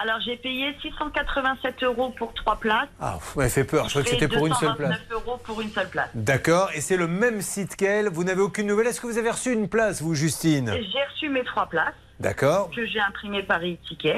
Alors, 0.01 0.21
j'ai 0.25 0.37
payé 0.37 0.73
687 0.83 1.83
euros 1.83 2.11
pour 2.17 2.33
trois 2.35 2.57
places. 2.57 2.89
Ah, 3.01 3.19
m'avez 3.35 3.49
fait 3.51 3.65
peur, 3.65 3.87
je 3.87 3.91
crois 3.91 4.03
que 4.03 4.11
c'était 4.11 4.29
pour 4.29 4.47
une 4.47 4.55
seule 4.55 4.77
place. 4.77 4.91
229 4.91 5.13
euros 5.13 5.39
pour 5.43 5.61
une 5.61 5.71
seule 5.71 5.89
place. 5.89 6.09
D'accord, 6.15 6.71
et 6.75 6.81
c'est 6.81 6.97
le 6.97 7.09
même 7.09 7.41
site 7.41 7.75
qu'elle. 7.77 8.09
Vous 8.09 8.23
n'avez 8.23 8.41
aucune 8.43 8.67
nouvelle. 8.67 8.87
Est-ce 8.87 9.01
que 9.01 9.07
vous 9.07 9.19
avez 9.19 9.31
reçu 9.31 9.53
une 9.53 9.69
place, 9.69 10.01
vous, 10.01 10.15
Justine? 10.15 10.73
J'ai 10.73 11.05
reçu 11.13 11.29
mes 11.29 11.45
trois 11.45 11.67
places 11.67 11.95
D'accord. 12.21 12.71
que 12.75 12.85
j'ai 12.87 13.01
imprimées 13.01 13.43
par 13.43 13.61
e-ticket. 13.61 14.17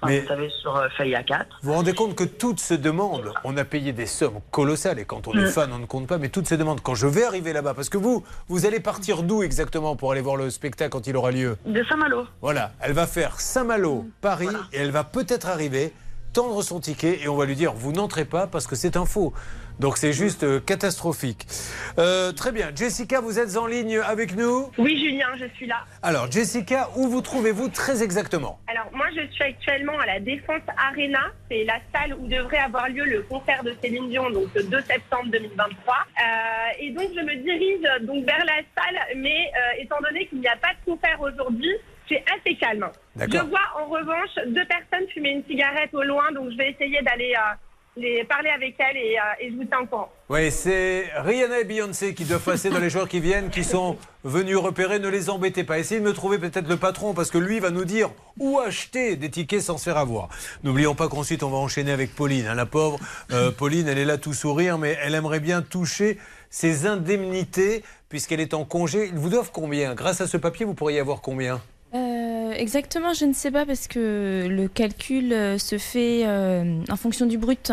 Enfin, 0.00 0.12
Mais- 0.12 0.20
Vous 0.20 0.26
savez, 0.28 0.50
sur 0.60 0.76
euh, 0.76 0.88
feuille 0.98 1.14
A4. 1.14 1.44
Vous 1.62 1.68
vous 1.70 1.72
rendez 1.76 1.94
compte 1.94 2.14
que 2.14 2.24
toutes 2.24 2.60
se 2.60 2.74
demandent, 2.74 3.32
on 3.44 3.56
a 3.56 3.64
payé 3.64 3.92
des 3.92 4.04
sommes 4.06 4.40
colossales 4.50 4.98
et 4.98 5.04
quand 5.06 5.28
on 5.28 5.32
est 5.34 5.44
Mm. 5.44 5.46
fan, 5.46 5.72
on 5.72 5.78
ne 5.78 5.86
compte 5.86 6.06
pas, 6.06 6.18
mais 6.18 6.28
toutes 6.28 6.46
se 6.48 6.54
demandent 6.56 6.82
quand 6.82 6.94
je 6.94 7.06
vais 7.06 7.24
arriver 7.24 7.52
là-bas, 7.54 7.72
parce 7.74 7.88
que 7.88 7.96
vous, 7.96 8.22
vous 8.48 8.66
allez 8.66 8.80
partir 8.80 9.22
d'où 9.22 9.42
exactement 9.42 9.96
pour 9.96 10.12
aller 10.12 10.20
voir 10.20 10.36
le 10.36 10.50
spectacle 10.50 10.90
quand 10.90 11.06
il 11.06 11.16
aura 11.16 11.30
lieu 11.30 11.56
De 11.64 11.82
Saint-Malo. 11.84 12.26
Voilà, 12.42 12.72
elle 12.80 12.92
va 12.92 13.06
faire 13.06 13.40
Saint-Malo, 13.40 14.06
Paris, 14.20 14.48
et 14.72 14.78
elle 14.78 14.90
va 14.90 15.04
peut-être 15.04 15.48
arriver, 15.48 15.92
tendre 16.34 16.60
son 16.62 16.80
ticket 16.80 17.20
et 17.22 17.28
on 17.28 17.36
va 17.36 17.46
lui 17.46 17.54
dire 17.54 17.72
vous 17.72 17.92
n'entrez 17.92 18.24
pas 18.24 18.46
parce 18.48 18.66
que 18.66 18.74
c'est 18.74 18.96
un 18.96 19.06
faux. 19.06 19.32
Donc 19.80 19.96
c'est 19.98 20.12
juste 20.12 20.44
euh, 20.44 20.60
catastrophique. 20.60 21.46
Euh, 21.98 22.32
très 22.32 22.52
bien, 22.52 22.70
Jessica, 22.74 23.20
vous 23.20 23.38
êtes 23.38 23.56
en 23.56 23.66
ligne 23.66 23.98
avec 23.98 24.36
nous. 24.36 24.70
Oui, 24.78 24.98
Julien, 24.98 25.28
je 25.38 25.46
suis 25.56 25.66
là. 25.66 25.84
Alors 26.02 26.30
Jessica, 26.30 26.90
où 26.96 27.08
vous 27.08 27.20
trouvez-vous 27.20 27.68
très 27.68 28.02
exactement 28.02 28.58
Alors, 28.66 28.88
moi, 28.92 29.06
je 29.14 29.26
suis 29.32 29.44
actuellement 29.44 29.98
à 29.98 30.06
la 30.06 30.20
Défense 30.20 30.62
Arena. 30.76 31.32
C'est 31.50 31.64
la 31.64 31.78
salle 31.94 32.14
où 32.14 32.26
devrait 32.26 32.58
avoir 32.58 32.88
lieu 32.88 33.04
le 33.04 33.22
concert 33.22 33.62
de 33.64 33.74
Céline 33.82 34.08
Dion, 34.08 34.30
donc 34.30 34.46
le 34.54 34.62
2 34.64 34.80
septembre 34.82 35.30
2023. 35.32 35.94
Euh, 35.94 36.80
et 36.80 36.90
donc, 36.90 37.08
je 37.14 37.20
me 37.20 37.34
dirige 37.42 38.06
donc 38.06 38.24
vers 38.24 38.44
la 38.44 38.62
salle, 38.76 39.16
mais 39.16 39.50
euh, 39.56 39.82
étant 39.82 39.98
donné 40.02 40.26
qu'il 40.26 40.40
n'y 40.40 40.48
a 40.48 40.56
pas 40.56 40.72
de 40.74 40.92
concert 40.92 41.20
aujourd'hui, 41.20 41.74
c'est 42.08 42.22
assez 42.32 42.56
calme. 42.56 42.88
Je 43.16 43.38
vois 43.38 43.60
en 43.80 43.86
revanche 43.86 44.30
deux 44.46 44.64
personnes 44.66 45.08
fumer 45.12 45.30
une 45.30 45.44
cigarette 45.44 45.92
au 45.94 46.02
loin, 46.02 46.30
donc 46.32 46.50
je 46.50 46.56
vais 46.56 46.70
essayer 46.70 47.00
d'aller 47.02 47.34
euh, 47.36 47.54
les 47.96 48.24
parler 48.24 48.50
avec 48.50 48.74
elles 48.78 48.96
et, 48.96 49.18
euh, 49.18 49.22
et 49.40 49.50
je 49.50 49.56
vous 49.56 49.64
tiens 49.64 49.80
au 49.82 49.86
courant. 49.86 50.10
Oui, 50.28 50.50
c'est 50.50 51.04
Rihanna 51.16 51.60
et 51.60 51.64
Beyoncé 51.64 52.14
qui 52.14 52.24
doivent 52.24 52.42
passer 52.42 52.70
dans 52.70 52.78
les 52.78 52.90
joueurs 52.90 53.08
qui 53.08 53.20
viennent, 53.20 53.50
qui 53.50 53.62
sont 53.62 53.96
venus 54.24 54.56
repérer. 54.56 54.98
Ne 54.98 55.08
les 55.08 55.30
embêtez 55.30 55.64
pas. 55.64 55.78
Essayez 55.78 56.00
de 56.00 56.04
me 56.06 56.12
trouver 56.12 56.38
peut-être 56.38 56.68
le 56.68 56.76
patron 56.76 57.14
parce 57.14 57.30
que 57.30 57.38
lui 57.38 57.60
va 57.60 57.70
nous 57.70 57.84
dire 57.84 58.10
où 58.38 58.58
acheter 58.58 59.16
des 59.16 59.30
tickets 59.30 59.60
sans 59.60 59.78
se 59.78 59.84
faire 59.84 59.98
avoir. 59.98 60.28
N'oublions 60.62 60.94
pas 60.94 61.08
qu'ensuite 61.08 61.42
on 61.42 61.50
va 61.50 61.58
enchaîner 61.58 61.92
avec 61.92 62.14
Pauline. 62.14 62.46
hein, 62.46 62.54
la 62.54 62.66
pauvre 62.66 62.98
euh, 63.32 63.50
Pauline, 63.50 63.86
elle 63.86 63.98
est 63.98 64.04
là 64.04 64.18
tout 64.18 64.32
sourire, 64.34 64.78
mais 64.78 64.96
elle 65.02 65.14
aimerait 65.14 65.40
bien 65.40 65.62
toucher 65.62 66.18
ses 66.50 66.86
indemnités 66.86 67.84
puisqu'elle 68.08 68.40
est 68.40 68.54
en 68.54 68.64
congé. 68.64 69.06
Ils 69.12 69.18
vous 69.18 69.28
doivent 69.28 69.50
combien? 69.52 69.94
Grâce 69.94 70.20
à 70.20 70.26
ce 70.26 70.36
papier, 70.36 70.64
vous 70.64 70.74
pourriez 70.74 71.00
avoir 71.00 71.20
combien? 71.20 71.60
Euh, 71.94 71.98
exactement, 72.52 73.12
je 73.14 73.24
ne 73.24 73.32
sais 73.32 73.50
pas 73.50 73.64
parce 73.66 73.86
que 73.88 74.46
le 74.48 74.68
calcul 74.68 75.32
euh, 75.32 75.58
se 75.58 75.78
fait 75.78 76.22
euh, 76.26 76.80
en 76.90 76.96
fonction 76.96 77.26
du 77.26 77.38
brut. 77.38 77.72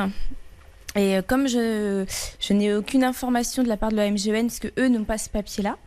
Et 0.95 1.15
euh, 1.15 1.21
comme 1.25 1.47
je, 1.47 2.03
je 2.41 2.53
n'ai 2.53 2.73
aucune 2.75 3.05
information 3.05 3.63
de 3.63 3.69
la 3.69 3.77
part 3.77 3.91
de 3.91 3.95
la 3.95 4.11
MGN, 4.11 4.47
parce 4.47 4.59
que 4.59 4.67
eux 4.77 4.89
n'ont 4.89 5.05
pas 5.05 5.17
ce 5.17 5.29
papier-là, 5.29 5.77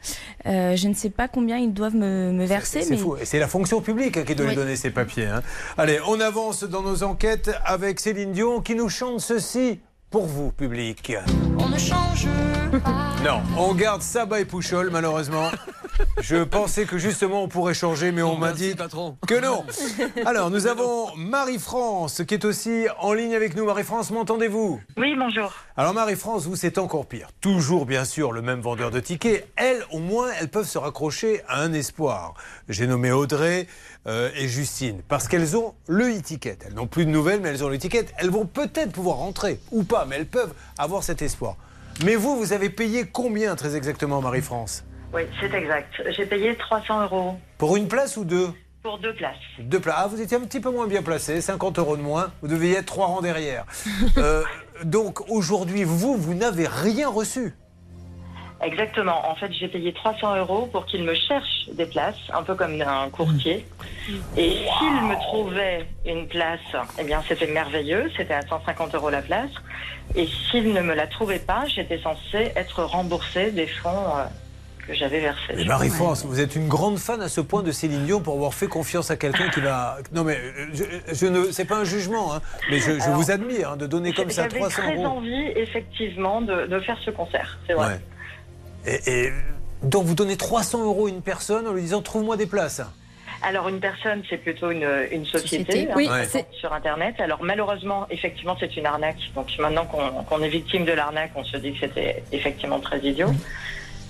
euh, 0.46 0.76
je 0.76 0.88
ne 0.88 0.94
sais 0.94 1.10
pas 1.10 1.28
combien 1.28 1.58
ils 1.58 1.75
doivent 1.75 1.94
me, 1.94 2.32
me 2.32 2.46
verser. 2.46 2.81
C'est 2.82 2.90
mais... 2.90 2.96
fou. 2.96 3.16
C'est 3.22 3.38
la 3.38 3.46
fonction 3.48 3.82
publique 3.82 4.16
hein, 4.16 4.25
qui 4.26 4.34
doit 4.34 4.46
lui 4.46 4.52
Oui. 4.52 4.56
donner 4.56 4.76
ces 4.76 4.90
papiers. 4.90 5.26
hein. 5.26 5.42
Allez, 5.76 5.98
on 6.08 6.19
avance 6.20 6.64
dans 6.64 6.80
nos 6.82 7.02
enquêtes 7.02 7.50
avec 7.66 8.00
Céline 8.00 8.32
Dion 8.32 8.62
qui 8.62 8.75
nous 8.75 8.88
chante 8.88 9.20
ceci 9.20 9.78
pour 10.10 10.25
vous, 10.25 10.52
public. 10.52 11.12
On 11.58 11.69
ne 11.69 11.76
change 11.78 12.26
pas. 12.82 13.12
Non, 13.25 13.42
on 13.58 13.75
garde 13.75 14.00
Saba 14.00 14.40
et 14.40 14.44
Pouchol, 14.46 14.88
malheureusement. 14.90 15.50
Je 16.20 16.43
pensais 16.43 16.85
que 16.85 16.99
justement 16.99 17.43
on 17.43 17.49
pourrait 17.49 17.75
changer, 17.75 18.12
mais 18.12 18.23
on 18.23 18.37
m'a 18.37 18.52
dit 18.52 18.75
que 19.26 19.41
non. 19.41 19.64
Alors, 20.25 20.50
nous 20.50 20.67
avons 20.67 21.14
Marie-France 21.17 22.23
qui 22.26 22.35
est 22.35 22.44
aussi 22.44 22.87
en 22.99 23.12
ligne 23.12 23.35
avec 23.35 23.56
nous. 23.56 23.64
Marie-France, 23.64 24.11
m'entendez-vous? 24.11 24.81
Oui, 24.96 25.14
bonjour. 25.19 25.52
Alors, 25.76 25.94
Marie-France, 25.94 26.46
vous, 26.46 26.56
c'est 26.56 26.79
encore 26.79 27.06
pire. 27.06 27.29
Toujours, 27.41 27.87
bien 27.87 28.05
sûr, 28.05 28.32
le 28.32 28.43
même 28.43 28.61
vendeur 28.61 28.91
de 28.91 29.00
tickets. 29.00 29.49
Elles, 29.56 29.85
au 29.91 29.99
moins, 29.99 30.29
elles 30.41 30.49
peuvent 30.49 30.69
se 30.69 30.79
raccrocher 30.79 31.43
à 31.49 31.61
un 31.62 31.73
espoir. 31.73 32.35
J'ai 32.69 32.87
nommé 32.87 33.12
Audrey 33.12 33.67
euh, 34.06 34.31
et 34.37 34.49
Justine 34.49 35.02
parce 35.08 35.29
qu'elles 35.29 35.56
ont 35.56 35.75
le 35.87 36.17
e-ticket. 36.17 36.58
Elles 36.67 36.75
n'ont 36.75 36.87
plus 36.87 37.06
de 37.06 37.11
nouvelles, 37.11 37.40
mais 37.40 37.50
elles 37.50 37.64
ont 37.64 37.69
le 37.69 37.76
e-ticket. 37.76 38.06
Elles 38.19 38.31
vont 38.31 38.47
peut-être 38.47 38.93
pouvoir 38.93 39.17
rentrer 39.17 39.61
ou 39.70 39.82
pas, 39.85 40.06
mais 40.06 40.17
elles 40.17 40.26
peuvent 40.26 40.55
avoir 40.79 41.02
cet 41.02 41.23
espoir. 41.23 41.56
Mais 42.05 42.17
vous, 42.17 42.37
vous 42.37 42.52
avez 42.52 42.70
payé 42.70 43.05
combien 43.06 43.55
très 43.55 43.76
exactement, 43.76 44.20
Marie-France? 44.20 44.85
Oui, 45.14 45.22
c'est 45.40 45.55
exact. 45.55 46.02
J'ai 46.11 46.26
payé 46.26 46.56
300 46.56 47.05
euros 47.05 47.38
Pour 47.58 47.76
une 47.76 47.87
place 47.87 48.16
ou 48.16 48.25
deux 48.25 48.49
pour 48.82 48.99
deux 48.99 49.14
places. 49.14 49.38
Deux 49.61 49.81
places. 49.81 49.96
Ah, 49.96 50.06
vous 50.08 50.20
étiez 50.20 50.37
un 50.37 50.43
petit 50.43 50.61
peu 50.61 50.70
moins 50.70 50.87
bien 50.87 51.02
placé, 51.02 51.40
50 51.40 51.78
euros 51.78 51.96
de 51.96 52.02
moins. 52.02 52.31
Vous 52.43 52.49
deviez 52.49 52.75
être 52.75 52.84
trois 52.84 53.06
rangs 53.06 53.22
derrière. 53.22 53.64
Euh, 54.19 54.43
donc 54.84 55.31
aujourd'hui, 55.31 55.84
vous, 55.84 56.16
vous 56.16 56.34
n'avez 56.34 56.66
rien 56.66 57.08
reçu. 57.08 57.55
Exactement. 58.62 59.28
En 59.28 59.34
fait, 59.34 59.52
j'ai 59.52 59.69
payé 59.69 59.93
300 59.93 60.37
euros 60.37 60.69
pour 60.70 60.87
qu'il 60.87 61.02
me 61.02 61.14
cherche 61.14 61.69
des 61.72 61.87
places, 61.87 62.16
un 62.32 62.43
peu 62.43 62.55
comme 62.55 62.81
un 62.81 63.08
courtier. 63.11 63.66
Et 64.37 64.50
s'il 64.50 65.08
me 65.08 65.19
trouvait 65.22 65.87
une 66.06 66.28
place, 66.28 66.61
eh 66.99 67.05
bien, 67.05 67.22
c'était 67.26 67.46
merveilleux. 67.46 68.11
C'était 68.16 68.35
à 68.35 68.42
150 68.42 68.94
euros 68.94 69.11
la 69.11 69.23
place. 69.23 69.50
Et 70.14 70.26
s'il 70.26 70.73
ne 70.73 70.83
me 70.83 70.94
la 70.94 71.06
trouvait 71.06 71.38
pas, 71.38 71.64
j'étais 71.66 71.99
censée 71.99 72.52
être 72.54 72.85
remboursée 72.85 73.50
des 73.50 73.66
fonds 73.66 73.90
euh, 74.16 74.25
que 74.87 74.95
j'avais 74.95 75.21
versés. 75.21 75.55
Mais 75.57 75.64
Marie-France, 75.64 76.25
vous 76.25 76.41
êtes 76.41 76.57
une 76.57 76.69
grande 76.69 76.99
fan 76.99 77.21
à 77.23 77.29
ce 77.29 77.41
point 77.41 77.62
de 77.62 77.73
Céline 77.73 78.05
Dion 78.05 78.21
pour 78.21 78.35
avoir 78.35 78.55
fait 78.55 78.67
confiance 78.69 79.11
à 79.11 79.17
quelqu'un 79.17 79.49
qui 79.50 79.61
va. 79.61 79.99
Non, 80.12 80.25
mais 80.25 80.37
euh, 80.37 80.67
je, 80.73 80.85
je 81.14 81.26
ne. 81.26 81.50
C'est 81.53 81.64
pas 81.64 81.76
un 81.79 81.85
jugement, 81.85 82.35
hein, 82.35 82.41
mais 82.71 82.79
je, 82.79 82.93
je 82.99 83.03
Alors, 83.03 83.17
vous 83.17 83.31
admire 83.31 83.71
hein, 83.73 83.76
de 83.76 83.87
donner 83.87 84.12
comme 84.12 84.31
ça 84.31 84.43
J'avais 84.43 84.59
300 84.61 84.83
très 84.83 84.95
euros. 84.97 85.07
envie, 85.07 85.47
effectivement, 85.57 86.41
de, 86.41 86.67
de 86.67 86.81
faire 86.81 86.99
ce 87.05 87.11
concert. 87.11 87.59
C'est 87.67 87.75
vrai. 87.75 87.99
Ouais. 88.87 89.00
Et, 89.07 89.25
et 89.26 89.33
donc 89.83 90.05
vous 90.05 90.14
donnez 90.14 90.37
300 90.37 90.85
euros 90.85 91.07
à 91.07 91.11
une 91.11 91.23
personne 91.23 91.67
en 91.67 91.73
lui 91.73 91.83
disant 91.83 92.03
trouve-moi 92.03 92.37
des 92.37 92.47
places. 92.47 92.81
Alors 93.43 93.69
une 93.69 93.81
personne, 93.81 94.23
c'est 94.31 94.38
plutôt 94.38 94.71
une, 94.71 94.88
une 95.12 95.26
société, 95.26 95.87
Société. 95.87 95.91
hein, 95.91 95.95
Oui, 95.97 96.09
sur 96.59 96.73
Internet. 96.73 97.17
Alors 97.19 97.43
malheureusement, 97.43 98.07
effectivement, 98.09 98.57
c'est 98.59 98.75
une 98.76 98.87
arnaque. 98.87 99.19
Donc 99.35 99.49
maintenant 99.59 99.85
qu'on 99.85 100.43
est 100.43 100.49
victime 100.49 100.87
de 100.87 100.93
l'arnaque, 100.93 101.33
on 101.35 101.45
se 101.45 101.59
dit 101.59 101.73
que 101.75 101.81
c'était 101.81 102.23
effectivement 102.33 102.81
très 102.81 103.00
idiot. 103.00 103.29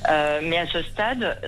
Mais 0.08 0.58
à 0.58 0.66
ce 0.66 0.82
stade, 0.82 1.38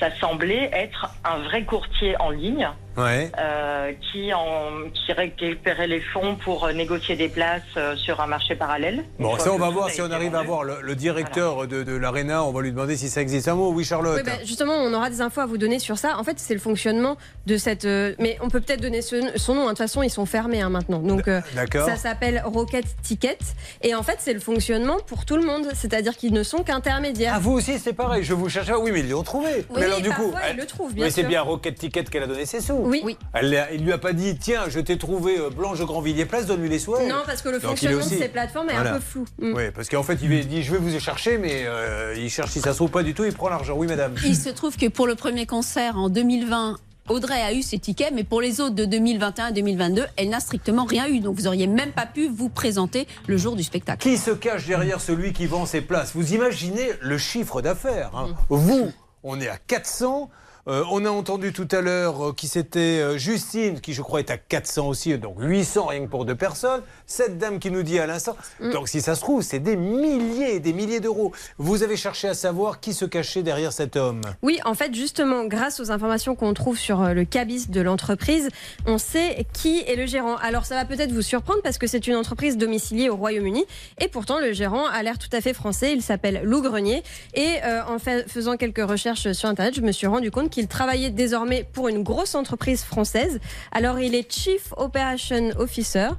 ça 0.00 0.10
semblait 0.20 0.70
être 0.72 1.10
un 1.24 1.38
vrai 1.38 1.64
courtier 1.64 2.20
en 2.20 2.30
ligne 2.30 2.68
Ouais. 2.96 3.30
euh, 3.38 3.92
qui, 4.12 4.32
en, 4.32 4.88
qui 4.92 5.12
récupérait 5.12 5.86
les 5.88 6.00
fonds 6.00 6.36
pour 6.36 6.64
euh, 6.64 6.72
négocier 6.72 7.16
des 7.16 7.28
places 7.28 7.62
euh, 7.76 7.96
sur 7.96 8.20
un 8.20 8.26
marché 8.26 8.54
parallèle. 8.54 9.04
Bon, 9.18 9.36
ça, 9.38 9.52
on 9.52 9.58
va 9.58 9.68
voir 9.70 9.90
si 9.90 10.00
on 10.00 10.10
arrive 10.10 10.34
à 10.34 10.42
voir 10.42 10.62
le, 10.64 10.76
le 10.80 10.94
directeur 10.94 11.66
de, 11.66 11.82
de 11.82 11.96
l'Arena. 11.96 12.44
On 12.44 12.52
va 12.52 12.62
lui 12.62 12.70
demander 12.70 12.96
si 12.96 13.08
ça 13.08 13.20
existe. 13.20 13.48
Un 13.48 13.54
mot, 13.56 13.70
oui, 13.72 13.84
Charlotte. 13.84 14.16
Oui, 14.16 14.22
bah, 14.24 14.44
justement, 14.44 14.74
on 14.74 14.92
aura 14.94 15.10
des 15.10 15.20
infos 15.20 15.40
à 15.40 15.46
vous 15.46 15.58
donner 15.58 15.78
sur 15.78 15.98
ça. 15.98 16.16
En 16.18 16.24
fait, 16.24 16.38
c'est 16.38 16.54
le 16.54 16.60
fonctionnement 16.60 17.16
de 17.46 17.56
cette. 17.56 17.84
euh, 17.84 18.14
mais 18.18 18.38
on 18.42 18.48
peut 18.48 18.60
peut-être 18.60 18.80
donner 18.80 19.02
ce- 19.02 19.32
son 19.36 19.54
nom. 19.54 19.62
hein. 19.62 19.64
De 19.64 19.68
toute 19.70 19.78
façon, 19.78 20.02
ils 20.02 20.10
sont 20.10 20.26
fermés 20.26 20.60
hein, 20.62 20.70
maintenant. 20.70 20.98
Donc, 21.00 21.26
euh, 21.28 21.40
D'accord. 21.54 21.86
ça 21.88 21.96
s'appelle 21.96 22.42
Rocket 22.44 22.84
Ticket. 23.02 23.38
Et 23.82 23.94
en 23.94 24.02
fait, 24.02 24.16
c'est 24.20 24.34
le 24.34 24.40
fonctionnement 24.40 24.98
pour 25.06 25.24
tout 25.24 25.36
le 25.36 25.44
monde. 25.44 25.66
C'est-à-dire 25.74 26.16
qu'ils 26.16 26.32
ne 26.32 26.42
sont 26.42 26.62
qu'intermédiaires. 26.62 27.32
Ah, 27.36 27.40
vous 27.40 27.52
aussi, 27.52 27.78
c'est 27.78 27.92
pareil. 27.92 28.22
Je 28.22 28.34
vous 28.34 28.48
cherchais. 28.48 28.72
Oui, 28.74 28.90
mais 28.92 29.00
ils 29.00 29.10
l'ont 29.10 29.22
trouvé. 29.24 29.50
Oui, 29.70 29.76
mais 29.78 29.84
alors, 29.86 30.00
du 30.00 30.08
parfois, 30.10 30.26
coup. 30.26 30.36
ils 30.52 30.56
le 30.56 30.66
trouvent, 30.66 30.94
bien 30.94 31.04
mais 31.06 31.10
c'est 31.10 31.24
bien 31.24 31.42
Rocket 31.42 31.74
Ticket 31.76 32.04
qu'elle 32.04 32.22
a 32.22 32.26
donné 32.28 32.46
ses 32.46 32.60
sous. 32.60 32.83
Oui. 32.84 33.00
Oui. 33.04 33.16
Elle, 33.32 33.66
il 33.74 33.84
lui 33.84 33.92
a 33.92 33.98
pas 33.98 34.12
dit 34.12 34.36
tiens, 34.38 34.64
je 34.68 34.78
t'ai 34.80 34.98
trouvé 34.98 35.38
euh, 35.38 35.50
Blanche 35.50 35.80
Grandvilliers 35.80 36.26
Place, 36.26 36.46
donne-lui 36.46 36.68
les 36.68 36.78
souhaits. 36.78 37.08
Non, 37.08 37.22
parce 37.26 37.42
que 37.42 37.48
le 37.48 37.58
Donc, 37.58 37.70
fonctionnement 37.70 38.04
de 38.04 38.10
ces 38.10 38.28
plateformes 38.28 38.70
est 38.70 38.74
Voilà. 38.74 38.90
un 38.92 38.94
peu 38.94 39.00
flou. 39.00 39.24
Mm. 39.38 39.54
Oui, 39.54 39.62
parce 39.74 39.88
qu'en 39.88 40.02
fait, 40.02 40.18
il 40.22 40.28
lui 40.28 40.40
a 40.40 40.44
dit 40.44 40.62
je 40.62 40.72
vais 40.72 40.78
vous 40.78 40.94
y 40.94 41.00
chercher, 41.00 41.38
mais 41.38 41.64
euh, 41.66 42.14
il 42.16 42.30
cherche 42.30 42.50
si 42.50 42.60
ça 42.60 42.70
se 42.72 42.76
trouve 42.76 42.90
pas 42.90 43.02
du 43.02 43.14
tout, 43.14 43.24
il 43.24 43.32
prend 43.32 43.48
l'argent. 43.48 43.74
Oui, 43.76 43.86
madame. 43.86 44.14
Il 44.24 44.36
se 44.36 44.50
trouve 44.50 44.76
que 44.76 44.86
pour 44.88 45.06
le 45.06 45.14
premier 45.14 45.46
concert 45.46 45.96
en 45.98 46.08
2020, 46.08 46.76
Audrey 47.10 47.40
a 47.42 47.52
eu 47.52 47.60
ses 47.60 47.78
tickets, 47.78 48.12
mais 48.14 48.24
pour 48.24 48.40
les 48.40 48.62
autres 48.62 48.74
de 48.74 48.86
2021 48.86 49.48
et 49.48 49.52
2022, 49.52 50.06
elle 50.16 50.30
n'a 50.30 50.40
strictement 50.40 50.84
rien 50.86 51.06
eu. 51.06 51.20
Donc 51.20 51.36
vous 51.36 51.46
auriez 51.46 51.66
même 51.66 51.92
pas 51.92 52.06
pu 52.06 52.28
vous 52.28 52.48
présenter 52.48 53.06
le 53.26 53.36
jour 53.36 53.56
du 53.56 53.62
spectacle. 53.62 53.98
Qui 54.08 54.16
se 54.16 54.30
cache 54.30 54.66
derrière 54.66 55.02
celui 55.02 55.34
qui 55.34 55.44
vend 55.46 55.66
ses 55.66 55.82
places? 55.82 56.12
Vous 56.14 56.32
imaginez 56.32 56.88
le 57.02 57.18
chiffre 57.18 57.60
d'affaires. 57.60 58.10
hein. 58.16 58.28
Vous, 58.48 58.90
on 59.22 59.38
est 59.38 59.48
à 59.48 59.58
400. 59.58 60.30
Euh, 60.66 60.82
on 60.90 61.04
a 61.04 61.10
entendu 61.10 61.52
tout 61.52 61.68
à 61.72 61.82
l'heure 61.82 62.28
euh, 62.28 62.32
qui 62.32 62.48
c'était 62.48 62.78
euh, 62.78 63.18
Justine, 63.18 63.80
qui 63.80 63.92
je 63.92 64.00
crois 64.00 64.20
est 64.20 64.30
à 64.30 64.38
400 64.38 64.88
aussi, 64.88 65.18
donc 65.18 65.36
800 65.38 65.86
rien 65.86 66.06
que 66.06 66.10
pour 66.10 66.24
deux 66.24 66.34
personnes. 66.34 66.80
Cette 67.06 67.36
dame 67.36 67.58
qui 67.58 67.70
nous 67.70 67.82
dit 67.82 67.98
à 67.98 68.06
l'instant. 68.06 68.34
Donc 68.72 68.88
si 68.88 69.02
ça 69.02 69.14
se 69.14 69.20
trouve, 69.20 69.42
c'est 69.42 69.58
des 69.58 69.76
milliers 69.76 70.54
et 70.54 70.60
des 70.60 70.72
milliers 70.72 71.00
d'euros. 71.00 71.32
Vous 71.58 71.82
avez 71.82 71.98
cherché 71.98 72.28
à 72.28 72.34
savoir 72.34 72.80
qui 72.80 72.94
se 72.94 73.04
cachait 73.04 73.42
derrière 73.42 73.74
cet 73.74 73.96
homme. 73.96 74.22
Oui, 74.40 74.58
en 74.64 74.72
fait, 74.72 74.94
justement, 74.94 75.44
grâce 75.44 75.80
aux 75.80 75.90
informations 75.90 76.34
qu'on 76.34 76.54
trouve 76.54 76.78
sur 76.78 77.12
le 77.12 77.24
cabis 77.26 77.68
de 77.68 77.82
l'entreprise, 77.82 78.48
on 78.86 78.96
sait 78.96 79.46
qui 79.52 79.80
est 79.80 79.96
le 79.96 80.06
gérant. 80.06 80.36
Alors, 80.36 80.64
ça 80.64 80.76
va 80.76 80.86
peut-être 80.86 81.12
vous 81.12 81.22
surprendre 81.22 81.60
parce 81.62 81.76
que 81.76 81.86
c'est 81.86 82.06
une 82.06 82.16
entreprise 82.16 82.56
domiciliée 82.56 83.10
au 83.10 83.16
Royaume-Uni 83.16 83.64
et 84.00 84.08
pourtant 84.08 84.40
le 84.40 84.54
gérant 84.54 84.86
a 84.86 85.02
l'air 85.02 85.18
tout 85.18 85.28
à 85.32 85.42
fait 85.42 85.52
français. 85.52 85.92
Il 85.92 86.00
s'appelle 86.00 86.40
Lou 86.44 86.62
Grenier 86.62 87.02
et 87.34 87.58
en 87.86 87.98
fait, 87.98 88.30
faisant 88.30 88.56
quelques 88.56 88.88
recherches 88.88 89.32
sur 89.32 89.50
Internet, 89.50 89.74
je 89.74 89.82
me 89.82 89.92
suis 89.92 90.06
rendu 90.06 90.30
compte 90.30 90.53
qu'il 90.54 90.68
travaillait 90.68 91.10
désormais 91.10 91.66
pour 91.72 91.88
une 91.88 92.04
grosse 92.04 92.36
entreprise 92.36 92.84
française. 92.84 93.40
Alors, 93.72 93.98
il 93.98 94.14
est 94.14 94.30
Chief 94.32 94.72
Operation 94.76 95.50
Officer. 95.58 96.10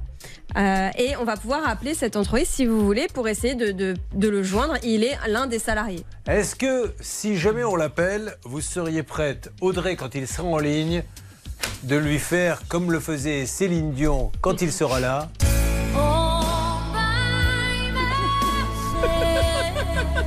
Euh, 0.56 0.90
et 0.98 1.16
on 1.16 1.24
va 1.24 1.36
pouvoir 1.36 1.66
appeler 1.66 1.94
cette 1.94 2.16
entreprise 2.16 2.48
si 2.48 2.66
vous 2.66 2.84
voulez 2.84 3.06
pour 3.14 3.28
essayer 3.28 3.54
de 3.54 3.94
le 4.28 4.42
joindre. 4.42 4.74
Il 4.82 5.04
est 5.04 5.16
l'un 5.26 5.46
des 5.46 5.58
salariés. 5.58 6.04
Est-ce 6.26 6.54
que 6.54 6.92
si 7.00 7.38
jamais 7.38 7.64
on 7.64 7.76
l'appelle, 7.76 8.36
vous 8.44 8.60
seriez 8.60 9.02
prête, 9.02 9.50
Audrey, 9.62 9.96
quand 9.96 10.14
il 10.14 10.28
sera 10.28 10.46
en 10.46 10.58
ligne, 10.58 11.02
de 11.84 11.96
lui 11.96 12.18
faire 12.18 12.60
comme 12.68 12.92
le 12.92 13.00
faisait 13.00 13.46
Céline 13.46 13.92
Dion 13.92 14.32
quand 14.42 14.60
il 14.60 14.70
sera 14.70 15.00
là? 15.00 15.30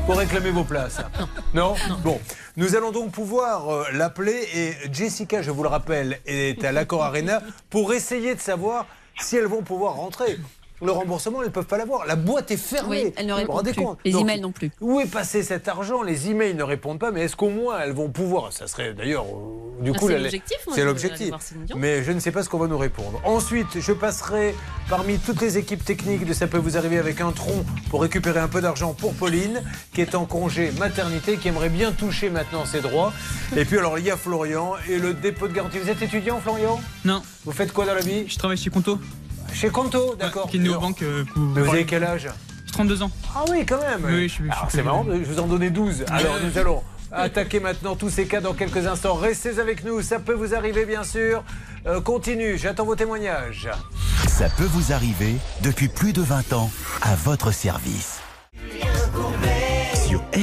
Pour 0.09 0.17
réclamer 0.17 0.49
vos 0.49 0.63
places. 0.63 1.01
Non, 1.53 1.75
Bon, 2.03 2.19
nous 2.57 2.75
allons 2.75 2.91
donc 2.91 3.11
pouvoir 3.11 3.69
euh, 3.69 3.85
l'appeler 3.93 4.47
et 4.55 4.73
Jessica, 4.91 5.43
je 5.43 5.51
vous 5.51 5.61
le 5.61 5.69
rappelle, 5.69 6.19
est 6.25 6.63
à 6.63 6.71
l'Accor 6.71 7.03
Arena 7.03 7.43
pour 7.69 7.93
essayer 7.93 8.33
de 8.33 8.39
savoir 8.39 8.87
si 9.19 9.35
elles 9.35 9.45
vont 9.45 9.61
pouvoir 9.61 9.93
rentrer. 9.93 10.39
Le 10.81 10.91
remboursement, 10.91 11.41
elles 11.41 11.47
ne 11.49 11.53
peuvent 11.53 11.65
pas 11.65 11.77
l'avoir. 11.77 12.05
La 12.05 12.15
boîte 12.15 12.51
est 12.51 12.57
fermée. 12.57 13.05
Oui, 13.05 13.13
elle 13.17 13.25
ne 13.25 13.31
Vous 13.31 13.35
vous 13.35 13.41
répond 13.41 13.53
rendez 13.53 13.73
plus. 13.73 13.83
compte 13.83 13.99
Les 14.05 14.11
Donc, 14.11 14.21
emails 14.21 14.39
non 14.41 14.51
plus. 14.51 14.71
Où 14.79 14.99
est 15.01 15.05
passé 15.11 15.43
cet 15.43 15.67
argent 15.67 16.01
Les 16.03 16.29
emails 16.29 16.53
ne 16.53 16.63
répondent 16.63 16.99
pas, 16.99 17.11
mais 17.11 17.23
est-ce 17.23 17.35
qu'au 17.35 17.49
moins 17.49 17.79
elles 17.81 17.91
vont 17.91 18.09
pouvoir 18.09 18.53
Ça 18.53 18.67
serait 18.67 18.93
d'ailleurs, 18.93 19.25
euh, 19.25 19.83
du 19.83 19.91
Ah, 19.93 19.97
coup, 19.99 20.07
c'est 20.07 20.17
l'objectif, 20.19 20.57
C'est. 20.71 21.75
Mais 21.75 22.03
je 22.03 22.11
ne 22.11 22.19
sais 22.19 22.31
pas 22.31 22.43
ce 22.43 22.49
qu'on 22.49 22.57
va 22.59 22.67
nous 22.67 22.77
répondre. 22.77 23.21
Ensuite, 23.25 23.79
je 23.79 23.91
passerai 23.91 24.55
parmi 24.89 25.17
toutes 25.19 25.41
les 25.41 25.57
équipes 25.57 25.83
techniques 25.83 26.25
de 26.25 26.33
Ça 26.33 26.47
peut 26.47 26.57
vous 26.57 26.77
arriver 26.77 26.97
avec 26.97 27.19
un 27.21 27.31
tronc 27.31 27.65
pour 27.89 28.01
récupérer 28.01 28.39
un 28.39 28.47
peu 28.47 28.61
d'argent 28.61 28.93
pour 28.93 29.13
Pauline, 29.13 29.61
qui 29.93 30.01
est 30.01 30.15
en 30.15 30.25
congé 30.25 30.71
maternité, 30.79 31.35
qui 31.37 31.49
aimerait 31.49 31.69
bien 31.69 31.91
toucher 31.91 32.29
maintenant 32.29 32.63
ses 32.65 32.79
droits. 32.81 33.11
Et 33.57 33.65
puis 33.65 33.77
alors, 33.77 33.99
il 33.99 34.05
y 34.05 34.11
a 34.11 34.15
Florian 34.17 34.73
et 34.89 34.97
le 34.97 35.13
dépôt 35.13 35.47
de 35.49 35.53
garantie. 35.53 35.77
Vous 35.79 35.89
êtes 35.89 36.01
étudiant, 36.01 36.39
Florian? 36.39 36.79
Non, 37.03 37.21
Vous 37.45 37.51
faites 37.51 37.73
quoi 37.73 37.85
dans 37.85 37.93
la 37.93 38.01
vie? 38.01 38.25
Je 38.27 38.37
travaille 38.37 38.57
chez 38.57 38.69
Conto, 38.69 38.97
Chez 39.53 39.69
Conto, 39.69 40.15
d'accord. 40.17 40.49
qui 40.49 40.57
est 40.57 40.67
euh, 40.69 41.23
pour- 41.25 41.41
mais 41.41 41.61
vous 41.61 41.69
avez 41.69 41.85
quel 41.85 42.03
âge 42.03 42.27
J'ai 42.65 42.71
32 42.71 43.01
ans. 43.03 43.11
Ah 43.35 43.43
oui, 43.49 43.65
quand 43.65 43.79
même. 43.81 44.01
Oui, 44.05 44.23
je 44.29 44.33
suis- 44.33 44.43
je 44.45 44.51
Alors 44.51 44.57
suis 44.69 44.71
c'est 44.71 44.77
plus 44.77 44.85
marrant, 44.85 45.05
je 45.09 45.29
vous 45.29 45.39
en 45.39 45.47
donnais 45.47 45.69
12. 45.69 46.05
Alors 46.11 46.35
nous 46.43 46.57
allons 46.57 46.83
attaquer 47.11 47.59
maintenant 47.59 47.95
tous 47.95 48.09
ces 48.09 48.25
cas 48.27 48.39
dans 48.41 48.53
quelques 48.53 48.85
instants. 48.85 49.15
Restez 49.15 49.59
avec 49.59 49.83
nous, 49.83 50.01
ça 50.01 50.19
peut 50.19 50.33
vous 50.33 50.53
arriver 50.53 50.85
bien 50.85 51.03
sûr. 51.03 51.43
Euh, 51.87 51.99
continue, 52.01 52.57
j'attends 52.57 52.85
vos 52.85 52.95
témoignages. 52.95 53.69
Ça 54.27 54.47
peut 54.49 54.65
vous 54.71 54.93
arriver 54.93 55.35
depuis 55.61 55.87
plus 55.87 56.13
de 56.13 56.21
20 56.21 56.53
ans 56.53 56.69
à 57.01 57.15
votre 57.15 57.51
service. 57.51 58.18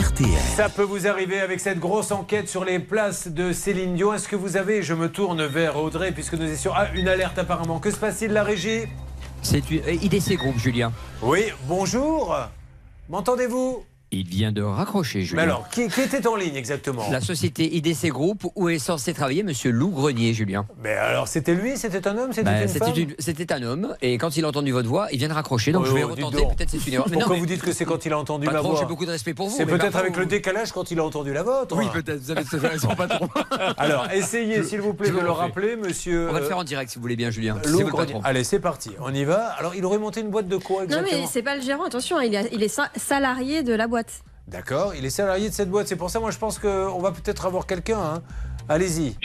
RTL. 0.01 0.29
Ça 0.57 0.69
peut 0.69 0.83
vous 0.83 1.07
arriver 1.07 1.41
avec 1.41 1.59
cette 1.61 1.79
grosse 1.79 2.11
enquête 2.11 2.49
sur 2.49 2.65
les 2.67 2.79
places 2.79 3.29
de 3.29 3.53
Céline 3.53 3.95
Dion. 3.95 4.13
Est-ce 4.13 4.29
que 4.29 4.37
vous 4.37 4.57
avez, 4.59 4.83
je 4.83 4.93
me 4.93 5.09
tourne 5.11 5.47
vers 5.47 5.77
Audrey 5.77 6.13
puisque 6.13 6.35
nous 6.35 6.51
étions 6.51 6.73
ah, 6.75 6.89
une 6.95 7.09
alerte 7.09 7.39
apparemment. 7.39 7.79
Que 7.79 7.91
se 7.91 7.97
passe-t-il 7.97 8.33
la 8.33 8.43
régie? 8.45 8.83
C'est 9.43 9.71
une- 9.71 9.83
euh, 9.87 9.93
IDC 9.95 10.35
Group, 10.37 10.59
Julien. 10.59 10.93
Oui, 11.23 11.45
bonjour. 11.67 12.37
M'entendez-vous? 13.09 13.85
Il 14.13 14.25
vient 14.29 14.53
de 14.53 14.63
raccrocher, 14.63 15.19
Mais 15.19 15.25
Julien. 15.25 15.43
alors, 15.43 15.69
qui, 15.69 15.89
qui 15.89 16.01
était 16.01 16.27
en 16.29 16.37
ligne 16.37 16.55
exactement 16.55 17.03
La 17.11 17.21
société 17.21 17.77
IDC 17.77 18.07
Group, 18.11 18.45
où 18.55 18.69
est 18.69 18.79
censé 18.79 19.13
travailler 19.13 19.43
Monsieur 19.43 19.73
Lou 19.73 19.91
Grenier, 19.91 20.33
Julien. 20.33 20.65
Mais 20.81 20.93
alors, 20.93 21.27
c'était 21.27 21.55
lui 21.55 21.77
C'était 21.77 22.07
un 22.07 22.17
homme 22.17 22.33
C'était 22.33 22.63
une 22.63 22.69
C'était 22.69 22.79
femme 22.85 22.95
une- 22.97 23.15
c'était 23.19 23.53
un 23.53 23.63
homme, 23.65 23.97
et 24.03 24.17
quand 24.17 24.37
il 24.37 24.45
a 24.45 24.49
entendu 24.49 24.71
votre 24.71 24.89
voix, 24.89 25.09
il 25.11 25.19
vient 25.19 25.27
de 25.29 25.33
raccrocher, 25.33 25.73
donc 25.73 25.83
Oh, 25.85 25.89
je 25.91 25.95
vais 25.95 26.05
oh, 26.05 26.09
retenter. 26.11 26.37
donc. 26.37 26.57
Peut-être 26.57 26.71
c'est 26.71 26.87
une 26.87 26.95
erreur. 26.95 27.07
Mais 27.09 27.15
Pourquoi 27.15 27.35
non, 27.35 27.41
vous 27.43 27.49
mais- 27.49 27.55
dites 27.57 27.65
que 27.65 27.73
c'est 27.73 27.85
quand 27.85 28.07
il 28.07 28.13
a 28.13 28.19
entendu 28.19 28.47
ma 28.47 28.53
Patron, 28.53 28.71
voix 28.71 28.79
j'ai 28.81 28.87
beaucoup 28.87 29.07
de 29.07 29.11
respect 29.11 29.35
pour 29.35 29.49
vous. 29.49 29.57
C'est 29.57 29.65
mais 29.65 29.77
peut-être 29.77 29.97
avec 29.97 30.17
le 30.17 30.23
vous- 30.23 30.29
décalage 30.29 30.71
quand 30.71 30.89
il 30.93 31.01
a 31.01 31.05
entendu 31.05 31.33
la 31.33 31.43
vôtre. 31.43 31.77
Oui, 31.77 31.87
peut-être, 31.93 32.21
vous 32.21 32.31
avez 32.31 32.45
tout 32.45 32.59
raison, 32.63 32.89
patron. 32.97 33.29
Alors, 33.77 34.09
essayez, 34.13 34.63
s'il 34.63 34.81
vous 34.83 34.95
plaît, 34.95 35.09
Je 35.09 35.15
de 35.15 35.19
vous 35.19 35.25
le 35.25 35.33
rappeler, 35.33 35.75
monsieur. 35.75 36.29
On 36.31 36.33
va 36.33 36.41
le 36.41 36.47
faire 36.47 36.59
en 36.59 36.65
direct 36.65 36.91
si 36.93 36.97
vous 36.97 37.03
voulez 37.03 37.17
bien, 37.17 37.31
Julien. 37.31 37.57
Lou 37.67 37.81
vous 37.81 37.89
Grenier. 37.89 38.15
Allez, 38.23 38.45
c'est 38.45 38.61
parti. 38.61 38.91
On 39.01 39.13
y 39.13 39.25
va. 39.25 39.47
Alors, 39.59 39.75
il 39.75 39.85
aurait 39.85 39.99
monté 39.99 40.21
une 40.21 40.31
boîte 40.31 40.47
de 40.47 40.57
quoi 40.59 40.83
Non, 40.83 40.85
exactement? 40.85 41.21
mais 41.23 41.27
c'est 41.29 41.43
pas 41.43 41.57
le 41.57 41.63
gérant, 41.63 41.85
attention, 41.85 42.21
il 42.21 42.35
est, 42.37 42.81
salarié 42.97 43.65
de 43.65 43.75
la 43.75 43.89
boîte. 43.89 43.96
D'accord, 44.49 44.95
il 44.95 45.05
est 45.05 45.11
salarié 45.11 45.49
de 45.49 45.55
cette 45.55 45.71
boîte. 45.71 45.89
C'est 45.89 45.97
pour 45.97 46.11
ça, 46.11 46.21
moi, 46.21 46.31
je 46.31 46.39
pense 46.39 46.59
qu'on 46.59 47.01
va 47.01 47.11
peut-être 47.13 47.47
avoir 47.47 47.67
quelqu'un. 47.67 47.99
hein. 47.99 48.23
Allez-y. 48.69 49.17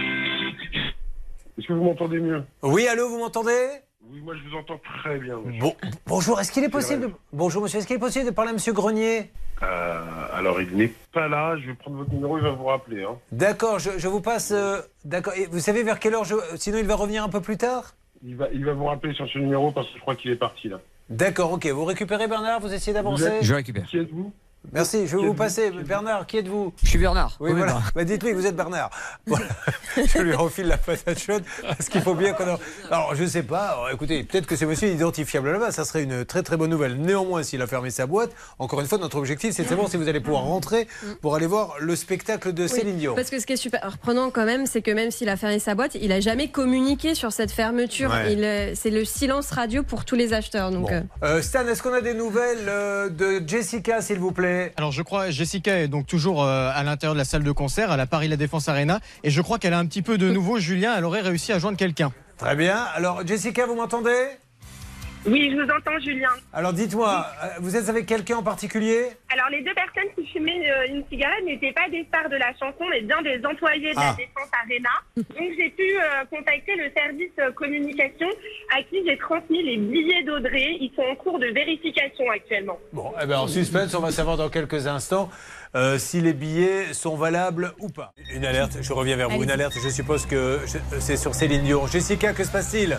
Est-ce 1.57 1.67
que 1.67 1.73
vous 1.73 1.83
m'entendez 1.83 2.19
mieux? 2.19 2.43
Oui, 2.63 2.87
allô, 2.87 3.09
vous 3.09 3.19
m'entendez? 3.19 3.67
Oui, 4.09 4.19
moi 4.21 4.33
je 4.35 4.49
vous 4.49 4.55
entends 4.57 4.79
très 5.01 5.19
bien. 5.19 5.37
monsieur. 5.45 5.61
Bon, 5.61 5.75
bonjour, 6.07 6.39
est-ce 6.41 6.51
qu'il 6.51 6.63
est 6.63 6.69
possible 6.69 7.01
de... 7.03 7.11
Bonjour, 7.31 7.61
monsieur, 7.61 7.77
est-ce 7.79 7.87
qu'il 7.87 7.95
est 7.95 7.99
possible 7.99 8.25
de 8.25 8.31
parler 8.31 8.49
à 8.49 8.53
monsieur 8.53 8.73
Grenier? 8.73 9.31
Euh, 9.61 10.03
alors, 10.33 10.59
il 10.59 10.75
n'est 10.75 10.91
pas 11.13 11.27
là. 11.27 11.55
Je 11.57 11.67
vais 11.67 11.75
prendre 11.75 11.97
votre 11.97 12.11
numéro, 12.11 12.37
il 12.37 12.43
va 12.43 12.49
vous 12.51 12.65
rappeler. 12.65 13.03
Hein. 13.03 13.17
D'accord, 13.31 13.77
je, 13.79 13.91
je 13.97 14.07
vous 14.07 14.19
passe. 14.21 14.51
euh, 14.51 14.81
D'accord. 15.05 15.33
Et 15.35 15.45
vous 15.45 15.59
savez 15.59 15.83
vers 15.83 15.99
quelle 15.99 16.15
heure 16.15 16.23
je... 16.25 16.35
Sinon, 16.55 16.79
il 16.79 16.85
va 16.87 16.95
revenir 16.95 17.23
un 17.23 17.29
peu 17.29 17.41
plus 17.41 17.57
tard? 17.57 17.93
Il, 18.23 18.35
va, 18.35 18.47
il 18.51 18.65
va 18.65 18.73
vous 18.73 18.85
rappeler 18.85 19.13
sur 19.13 19.27
ce 19.29 19.37
numéro 19.37 19.71
parce 19.71 19.87
que 19.87 19.95
je 19.95 20.01
crois 20.01 20.15
qu'il 20.15 20.31
est 20.31 20.35
parti 20.35 20.67
là. 20.67 20.79
D'accord, 21.09 21.51
ok. 21.53 21.67
Vous 21.67 21.85
récupérez 21.85 22.27
Bernard 22.27 22.59
Vous 22.59 22.73
essayez 22.73 22.93
d'avancer? 22.93 23.23
êtes- 23.25 23.43
Je 23.43 23.53
récupère. 23.53 23.85
Qui 23.85 23.99
êtes-vous? 23.99 24.33
Merci, 24.73 25.07
je 25.07 25.17
vais 25.17 25.25
vous 25.25 25.33
passer. 25.33 25.71
Bernard, 25.71 26.27
qui 26.27 26.37
êtes-vous 26.37 26.71
Je 26.83 26.87
suis 26.89 26.99
Bernard. 26.99 27.35
Oui, 27.39 27.51
voilà. 27.51 27.81
Bah, 27.95 28.03
dites-lui, 28.03 28.31
vous 28.33 28.45
êtes 28.45 28.55
Bernard. 28.55 28.89
Voilà. 29.27 29.45
je 29.97 30.19
lui 30.19 30.33
refile 30.33 30.67
la 30.67 30.77
patate 30.77 31.19
chaude 31.19 31.43
parce 31.63 31.89
qu'il 31.89 32.01
faut 32.01 32.13
bien 32.15 32.33
qu'on. 32.33 32.47
en- 32.53 32.59
Alors, 32.89 33.15
je 33.15 33.25
sais 33.25 33.43
pas. 33.43 33.69
Alors, 33.69 33.89
écoutez, 33.89 34.23
peut-être 34.23 34.45
que 34.45 34.55
ce 34.55 34.65
monsieur 34.65 34.87
est 34.89 34.93
identifiable 34.93 35.51
là-bas. 35.51 35.71
Ça 35.71 35.83
serait 35.83 36.03
une 36.03 36.23
très 36.25 36.43
très 36.43 36.57
bonne 36.57 36.69
nouvelle. 36.69 36.95
Néanmoins, 36.97 37.43
s'il 37.43 37.61
a 37.61 37.67
fermé 37.67 37.89
sa 37.89 38.05
boîte, 38.05 38.31
encore 38.59 38.79
une 38.81 38.87
fois, 38.87 38.97
notre 38.99 39.17
objectif, 39.17 39.53
c'est 39.53 39.63
de 39.63 39.67
savoir 39.67 39.89
si 39.89 39.97
vous 39.97 40.07
allez 40.07 40.19
pouvoir 40.19 40.43
rentrer 40.43 40.87
pour 41.21 41.35
aller 41.35 41.47
voir 41.47 41.75
le 41.79 41.95
spectacle 41.95 42.53
de 42.53 42.67
Céline 42.67 42.97
Dion. 42.97 43.15
Parce 43.15 43.29
que 43.29 43.39
ce 43.39 43.45
qui 43.47 43.53
est 43.53 43.57
super 43.57 43.81
reprenant 43.91 44.29
quand 44.29 44.45
même, 44.45 44.65
c'est 44.67 44.81
que 44.81 44.91
même 44.91 45.11
s'il 45.11 45.27
a 45.29 45.37
fermé 45.37 45.59
sa 45.59 45.75
boîte, 45.75 45.95
il 45.95 46.11
a 46.11 46.19
jamais 46.19 46.49
communiqué 46.49 47.15
sur 47.15 47.31
cette 47.31 47.51
fermeture. 47.51 48.11
Ouais. 48.11 48.33
Il, 48.33 48.43
euh, 48.43 48.71
c'est 48.75 48.91
le 48.91 49.05
silence 49.05 49.49
radio 49.51 49.81
pour 49.83 50.05
tous 50.05 50.15
les 50.15 50.33
acheteurs. 50.33 50.71
Donc, 50.71 50.83
Bon. 50.89 50.93
euh, 50.93 51.01
Euh, 51.23 51.41
Stan, 51.41 51.67
est-ce 51.67 51.81
qu'on 51.81 51.93
a 51.93 52.01
des 52.01 52.13
nouvelles 52.13 52.67
euh, 52.67 53.09
de 53.09 53.41
Jessica, 53.45 54.01
s'il 54.01 54.19
vous 54.19 54.31
plaît? 54.31 54.50
Alors 54.77 54.91
je 54.91 55.01
crois 55.01 55.29
Jessica 55.29 55.77
est 55.79 55.87
donc 55.87 56.07
toujours 56.07 56.43
euh, 56.43 56.71
à 56.73 56.83
l'intérieur 56.83 57.13
de 57.13 57.19
la 57.19 57.25
salle 57.25 57.43
de 57.43 57.51
concert 57.51 57.91
à 57.91 57.97
la 57.97 58.05
Paris 58.05 58.27
La 58.27 58.37
Défense 58.37 58.67
Arena 58.69 58.99
et 59.23 59.29
je 59.29 59.41
crois 59.41 59.59
qu'elle 59.59 59.73
a 59.73 59.79
un 59.79 59.85
petit 59.85 60.01
peu 60.01 60.17
de 60.17 60.29
nouveau 60.31 60.59
Julien, 60.59 60.93
elle 60.97 61.05
aurait 61.05 61.21
réussi 61.21 61.51
à 61.51 61.59
joindre 61.59 61.77
quelqu'un. 61.77 62.11
Très 62.37 62.55
bien. 62.55 62.77
Alors, 62.95 63.25
Jessica, 63.25 63.67
vous 63.67 63.75
m'entendez? 63.75 64.40
Oui, 65.25 65.51
je 65.51 65.55
vous 65.55 65.69
entends, 65.69 65.99
Julien. 66.03 66.29
Alors, 66.51 66.73
dites-moi, 66.73 67.27
euh, 67.43 67.47
vous 67.59 67.75
êtes 67.75 67.89
avec 67.89 68.07
quelqu'un 68.07 68.37
en 68.37 68.43
particulier? 68.43 69.05
Alors, 69.31 69.49
les 69.51 69.61
deux 69.61 69.73
personnes 69.75 70.09
qui 70.15 70.25
fumaient 70.31 70.67
euh, 70.71 70.87
une 70.89 71.03
cigarette 71.11 71.45
n'étaient 71.45 71.73
pas 71.73 71.87
des 71.91 72.03
stars 72.05 72.27
de 72.29 72.37
la 72.37 72.51
chanson, 72.59 72.85
mais 72.89 73.01
bien 73.01 73.21
des 73.21 73.39
employés 73.45 73.91
de 73.93 73.97
Ah. 73.99 74.15
la 74.17 74.25
Défense 74.25 74.49
Arena. 74.63 74.89
Donc, 75.17 75.49
j'ai 75.57 75.69
pu 75.69 75.83
euh, 75.95 76.25
contacter 76.31 76.75
le 76.75 76.91
service 76.97 77.53
communication 77.55 78.27
à 78.75 78.81
qui 78.81 78.97
j'ai 79.05 79.17
transmis 79.19 79.61
les 79.61 79.77
billets 79.77 80.23
d'Audrey. 80.23 80.77
Ils 80.79 80.91
sont 80.95 81.03
en 81.03 81.15
cours 81.15 81.37
de 81.37 81.47
vérification 81.47 82.25
actuellement. 82.33 82.79
Bon, 82.91 83.13
eh 83.21 83.27
ben, 83.27 83.37
en 83.39 83.47
suspense, 83.47 83.93
on 83.93 84.01
va 84.01 84.11
savoir 84.11 84.37
dans 84.37 84.49
quelques 84.49 84.87
instants 84.87 85.29
euh, 85.75 85.99
si 85.99 86.19
les 86.21 86.33
billets 86.33 86.93
sont 86.93 87.15
valables 87.15 87.73
ou 87.79 87.89
pas. 87.89 88.11
Une 88.33 88.43
alerte, 88.43 88.77
je 88.81 88.91
reviens 88.91 89.17
vers 89.17 89.29
vous. 89.29 89.43
Une 89.43 89.51
alerte, 89.51 89.73
je 89.83 89.89
suppose 89.89 90.25
que 90.25 90.59
c'est 90.99 91.17
sur 91.17 91.35
Céline 91.35 91.61
Dion. 91.63 91.85
Jessica, 91.85 92.33
que 92.33 92.43
se 92.43 92.51
passe-t-il? 92.51 92.97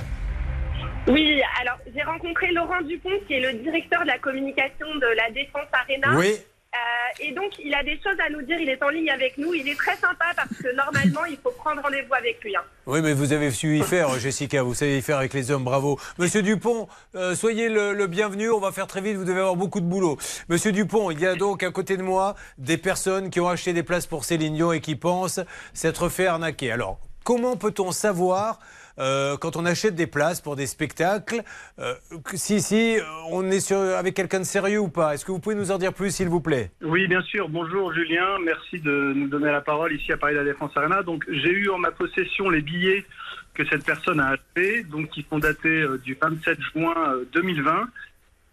Oui, 1.08 1.42
alors 1.60 1.78
j'ai 1.94 2.02
rencontré 2.02 2.52
Laurent 2.52 2.80
Dupont, 2.82 3.10
qui 3.26 3.34
est 3.34 3.40
le 3.40 3.58
directeur 3.58 4.02
de 4.02 4.06
la 4.06 4.18
communication 4.18 4.86
de 4.94 5.16
la 5.16 5.30
Défense 5.30 5.66
Arena. 5.72 6.16
Oui. 6.16 6.36
Euh, 6.74 7.24
et 7.26 7.32
donc, 7.32 7.50
il 7.62 7.74
a 7.74 7.82
des 7.82 7.96
choses 8.02 8.16
à 8.26 8.30
nous 8.30 8.40
dire. 8.42 8.58
Il 8.58 8.68
est 8.70 8.82
en 8.82 8.88
ligne 8.88 9.10
avec 9.10 9.36
nous. 9.36 9.52
Il 9.52 9.68
est 9.68 9.74
très 9.76 9.96
sympa 9.96 10.24
parce 10.34 10.56
que 10.56 10.74
normalement, 10.74 11.24
il 11.28 11.36
faut 11.36 11.50
prendre 11.50 11.82
rendez-vous 11.82 12.14
avec 12.14 12.42
lui. 12.42 12.56
hein. 12.56 12.62
Oui, 12.86 13.02
mais 13.02 13.12
vous 13.12 13.34
avez 13.34 13.50
su 13.50 13.76
y 13.76 13.82
faire, 13.82 14.18
Jessica. 14.18 14.62
Vous 14.62 14.72
savez 14.72 14.96
y 14.98 15.02
faire 15.02 15.18
avec 15.18 15.34
les 15.34 15.50
hommes, 15.50 15.64
bravo. 15.64 15.98
Monsieur 16.18 16.40
Dupont, 16.40 16.88
euh, 17.14 17.34
soyez 17.34 17.68
le, 17.68 17.92
le 17.92 18.06
bienvenu. 18.06 18.50
On 18.50 18.60
va 18.60 18.72
faire 18.72 18.86
très 18.86 19.02
vite. 19.02 19.16
Vous 19.16 19.24
devez 19.26 19.40
avoir 19.40 19.56
beaucoup 19.56 19.80
de 19.80 19.86
boulot. 19.86 20.16
Monsieur 20.48 20.72
Dupont, 20.72 21.10
il 21.10 21.20
y 21.20 21.26
a 21.26 21.34
donc 21.34 21.62
à 21.62 21.70
côté 21.70 21.98
de 21.98 22.02
moi 22.02 22.36
des 22.56 22.78
personnes 22.78 23.28
qui 23.28 23.40
ont 23.40 23.48
acheté 23.48 23.74
des 23.74 23.82
places 23.82 24.06
pour 24.06 24.24
Céline 24.24 24.54
Dion 24.54 24.72
et 24.72 24.80
qui 24.80 24.96
pensent 24.96 25.40
s'être 25.74 26.08
fait 26.08 26.26
arnaquer. 26.26 26.72
Alors, 26.72 26.98
comment 27.22 27.56
peut-on 27.58 27.92
savoir 27.92 28.60
euh, 28.98 29.36
quand 29.36 29.56
on 29.56 29.64
achète 29.64 29.94
des 29.94 30.06
places 30.06 30.40
pour 30.40 30.56
des 30.56 30.66
spectacles, 30.66 31.42
euh, 31.78 31.94
si, 32.34 32.60
si 32.60 32.98
euh, 32.98 33.02
on 33.30 33.50
est 33.50 33.72
avec 33.72 34.14
quelqu'un 34.14 34.40
de 34.40 34.44
sérieux 34.44 34.80
ou 34.80 34.88
pas 34.88 35.14
Est-ce 35.14 35.24
que 35.24 35.32
vous 35.32 35.38
pouvez 35.38 35.54
nous 35.54 35.70
en 35.70 35.78
dire 35.78 35.92
plus, 35.92 36.10
s'il 36.10 36.28
vous 36.28 36.40
plaît? 36.40 36.70
Oui, 36.82 37.06
bien 37.06 37.22
sûr. 37.22 37.48
Bonjour 37.48 37.92
Julien, 37.92 38.38
merci 38.44 38.80
de 38.80 39.12
nous 39.14 39.28
donner 39.28 39.50
la 39.50 39.60
parole 39.60 39.92
ici 39.92 40.12
à 40.12 40.16
Paris 40.16 40.34
La 40.34 40.44
Défense 40.44 40.72
Arena. 40.76 41.02
Donc 41.02 41.24
j'ai 41.28 41.50
eu 41.50 41.70
en 41.70 41.78
ma 41.78 41.90
possession 41.90 42.50
les 42.50 42.60
billets 42.60 43.04
que 43.54 43.66
cette 43.66 43.84
personne 43.84 44.20
a 44.20 44.28
achetés, 44.30 44.82
donc 44.84 45.10
qui 45.10 45.26
sont 45.28 45.38
datés 45.38 45.84
du 46.04 46.16
27 46.20 46.58
juin 46.72 46.94
euh, 47.08 47.24
2020. 47.32 47.88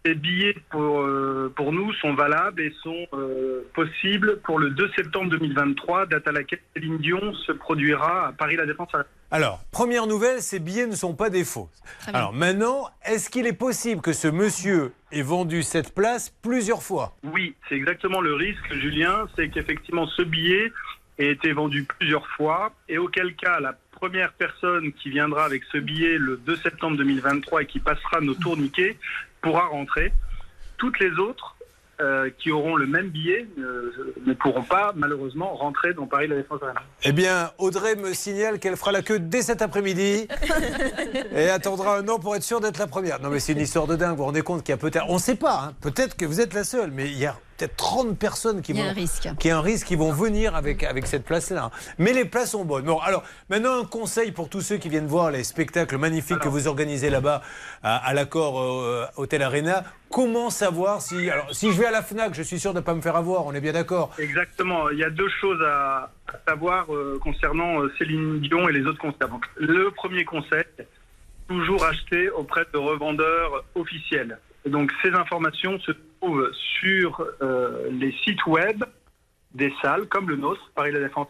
Ces 0.04 0.14
billets 0.14 0.56
pour, 0.70 1.00
euh, 1.02 1.52
pour 1.54 1.72
nous 1.72 1.92
sont 1.94 2.14
valables 2.14 2.62
et 2.62 2.72
sont 2.82 3.06
euh, 3.12 3.68
possibles 3.74 4.40
pour 4.44 4.58
le 4.58 4.70
2 4.70 4.90
septembre 4.96 5.30
2023, 5.30 6.06
date 6.06 6.26
à 6.26 6.32
laquelle 6.32 6.60
Céline 6.74 6.96
Dion 6.98 7.34
se 7.34 7.52
produira 7.52 8.28
à 8.28 8.32
Paris 8.32 8.56
La 8.56 8.64
Défense. 8.64 8.88
Alors, 9.30 9.60
première 9.70 10.06
nouvelle, 10.06 10.40
ces 10.40 10.58
billets 10.58 10.86
ne 10.86 10.94
sont 10.94 11.14
pas 11.14 11.28
des 11.28 11.44
faux. 11.44 11.68
Alors 12.06 12.32
maintenant, 12.32 12.88
est-ce 13.04 13.28
qu'il 13.28 13.46
est 13.46 13.52
possible 13.52 14.00
que 14.00 14.14
ce 14.14 14.26
monsieur 14.26 14.92
ait 15.12 15.22
vendu 15.22 15.62
cette 15.62 15.94
place 15.94 16.30
plusieurs 16.42 16.82
fois? 16.82 17.14
Oui, 17.22 17.54
c'est 17.68 17.74
exactement 17.74 18.22
le 18.22 18.34
risque, 18.34 18.72
Julien, 18.72 19.26
c'est 19.36 19.50
qu'effectivement 19.50 20.06
ce 20.06 20.22
billet 20.22 20.72
ait 21.18 21.32
été 21.32 21.52
vendu 21.52 21.84
plusieurs 21.84 22.26
fois, 22.28 22.72
et 22.88 22.96
auquel 22.96 23.34
cas 23.36 23.60
la 23.60 23.74
première 23.92 24.32
personne 24.32 24.92
qui 24.94 25.10
viendra 25.10 25.44
avec 25.44 25.62
ce 25.70 25.76
billet 25.76 26.16
le 26.16 26.38
2 26.38 26.56
septembre 26.56 26.96
2023 26.96 27.62
et 27.62 27.66
qui 27.66 27.80
passera 27.80 28.22
nos 28.22 28.34
tourniquets 28.34 28.96
pourra 29.40 29.66
rentrer. 29.66 30.12
Toutes 30.78 30.98
les 30.98 31.10
autres 31.18 31.56
euh, 32.00 32.30
qui 32.38 32.50
auront 32.50 32.76
le 32.76 32.86
même 32.86 33.08
billet 33.08 33.46
euh, 33.58 34.14
ne 34.24 34.32
pourront 34.32 34.62
pas 34.62 34.92
malheureusement 34.96 35.54
rentrer 35.54 35.92
dans 35.92 36.06
Paris 36.06 36.28
La 36.28 36.36
Défense 36.36 36.62
Arena. 36.62 36.80
Eh 37.02 37.12
bien, 37.12 37.50
Audrey 37.58 37.94
me 37.94 38.14
signale 38.14 38.58
qu'elle 38.58 38.76
fera 38.76 38.90
la 38.90 39.02
queue 39.02 39.18
dès 39.18 39.42
cet 39.42 39.60
après-midi 39.60 40.26
et 41.34 41.50
attendra 41.50 41.98
un 41.98 42.08
an 42.08 42.18
pour 42.18 42.34
être 42.36 42.42
sûre 42.42 42.60
d'être 42.60 42.78
la 42.78 42.86
première. 42.86 43.20
Non, 43.20 43.28
mais 43.28 43.38
c'est 43.38 43.52
une 43.52 43.60
histoire 43.60 43.86
de 43.86 43.96
dingue. 43.96 44.12
Vous 44.12 44.18
vous 44.18 44.24
rendez 44.24 44.40
compte 44.40 44.62
qu'il 44.62 44.72
y 44.72 44.74
a 44.74 44.78
peut-être. 44.78 45.04
On 45.08 45.14
ne 45.14 45.18
sait 45.18 45.36
pas, 45.36 45.64
hein. 45.64 45.74
peut-être 45.82 46.16
que 46.16 46.24
vous 46.24 46.40
êtes 46.40 46.54
la 46.54 46.64
seule, 46.64 46.90
mais 46.90 47.06
il 47.06 47.18
y 47.18 47.26
a 47.26 47.36
peut-être 47.60 47.76
30 47.76 48.18
personnes 48.18 48.62
qui 48.62 48.72
Il 48.72 48.78
y 48.78 48.80
a 48.80 48.84
vont. 48.84 48.90
un 48.90 48.94
risque. 48.94 49.28
Qui 49.38 49.50
a 49.50 49.58
un 49.58 49.60
risque, 49.60 49.86
qui 49.86 49.96
vont 49.96 50.12
venir 50.12 50.54
avec, 50.56 50.82
avec 50.82 51.06
cette 51.06 51.24
place-là. 51.24 51.70
Mais 51.98 52.12
les 52.12 52.24
places 52.24 52.52
sont 52.52 52.64
bonnes. 52.64 52.84
Bon, 52.84 52.98
alors, 52.98 53.22
maintenant, 53.48 53.80
un 53.80 53.84
conseil 53.84 54.32
pour 54.32 54.48
tous 54.48 54.60
ceux 54.60 54.76
qui 54.78 54.88
viennent 54.88 55.06
voir 55.06 55.30
les 55.30 55.44
spectacles 55.44 55.96
magnifiques 55.98 56.38
que 56.38 56.48
vous 56.48 56.66
organisez 56.68 57.10
là-bas 57.10 57.42
à, 57.82 57.96
à 57.96 58.14
l'accord 58.14 58.60
euh, 58.60 59.06
Hôtel 59.16 59.42
Arena. 59.42 59.84
Comment 60.10 60.50
savoir 60.50 61.02
si. 61.02 61.30
Alors, 61.30 61.54
si 61.54 61.70
je 61.72 61.78
vais 61.78 61.86
à 61.86 61.90
la 61.92 62.02
Fnac, 62.02 62.34
je 62.34 62.42
suis 62.42 62.58
sûr 62.58 62.72
de 62.72 62.78
ne 62.80 62.84
pas 62.84 62.94
me 62.94 63.00
faire 63.00 63.14
avoir, 63.16 63.46
on 63.46 63.52
est 63.54 63.60
bien 63.60 63.72
d'accord. 63.72 64.10
Exactement. 64.18 64.90
Il 64.90 64.98
y 64.98 65.04
a 65.04 65.10
deux 65.10 65.28
choses 65.40 65.60
à, 65.64 66.10
à 66.28 66.38
savoir 66.48 66.92
euh, 66.92 67.18
concernant 67.22 67.80
euh, 67.80 67.92
Céline 67.98 68.40
Dion 68.40 68.68
et 68.68 68.72
les 68.72 68.84
autres 68.86 68.98
concerts. 68.98 69.28
Donc, 69.28 69.44
le 69.56 69.90
premier 69.92 70.24
conseil, 70.24 70.64
toujours 71.48 71.84
acheter 71.84 72.28
auprès 72.30 72.64
de 72.72 72.78
revendeurs 72.78 73.64
officiels. 73.74 74.38
Et 74.64 74.70
donc, 74.70 74.90
ces 75.02 75.10
informations 75.10 75.78
se 75.80 75.92
trouvent 76.20 76.50
sur 76.80 77.24
euh, 77.42 77.88
les 77.92 78.12
sites 78.24 78.44
web 78.46 78.84
des 79.54 79.72
salles 79.82 80.06
comme 80.06 80.28
le 80.28 80.36
nôtre, 80.36 80.60
Paris 80.74 80.92
La 80.92 81.00
Défense. 81.00 81.26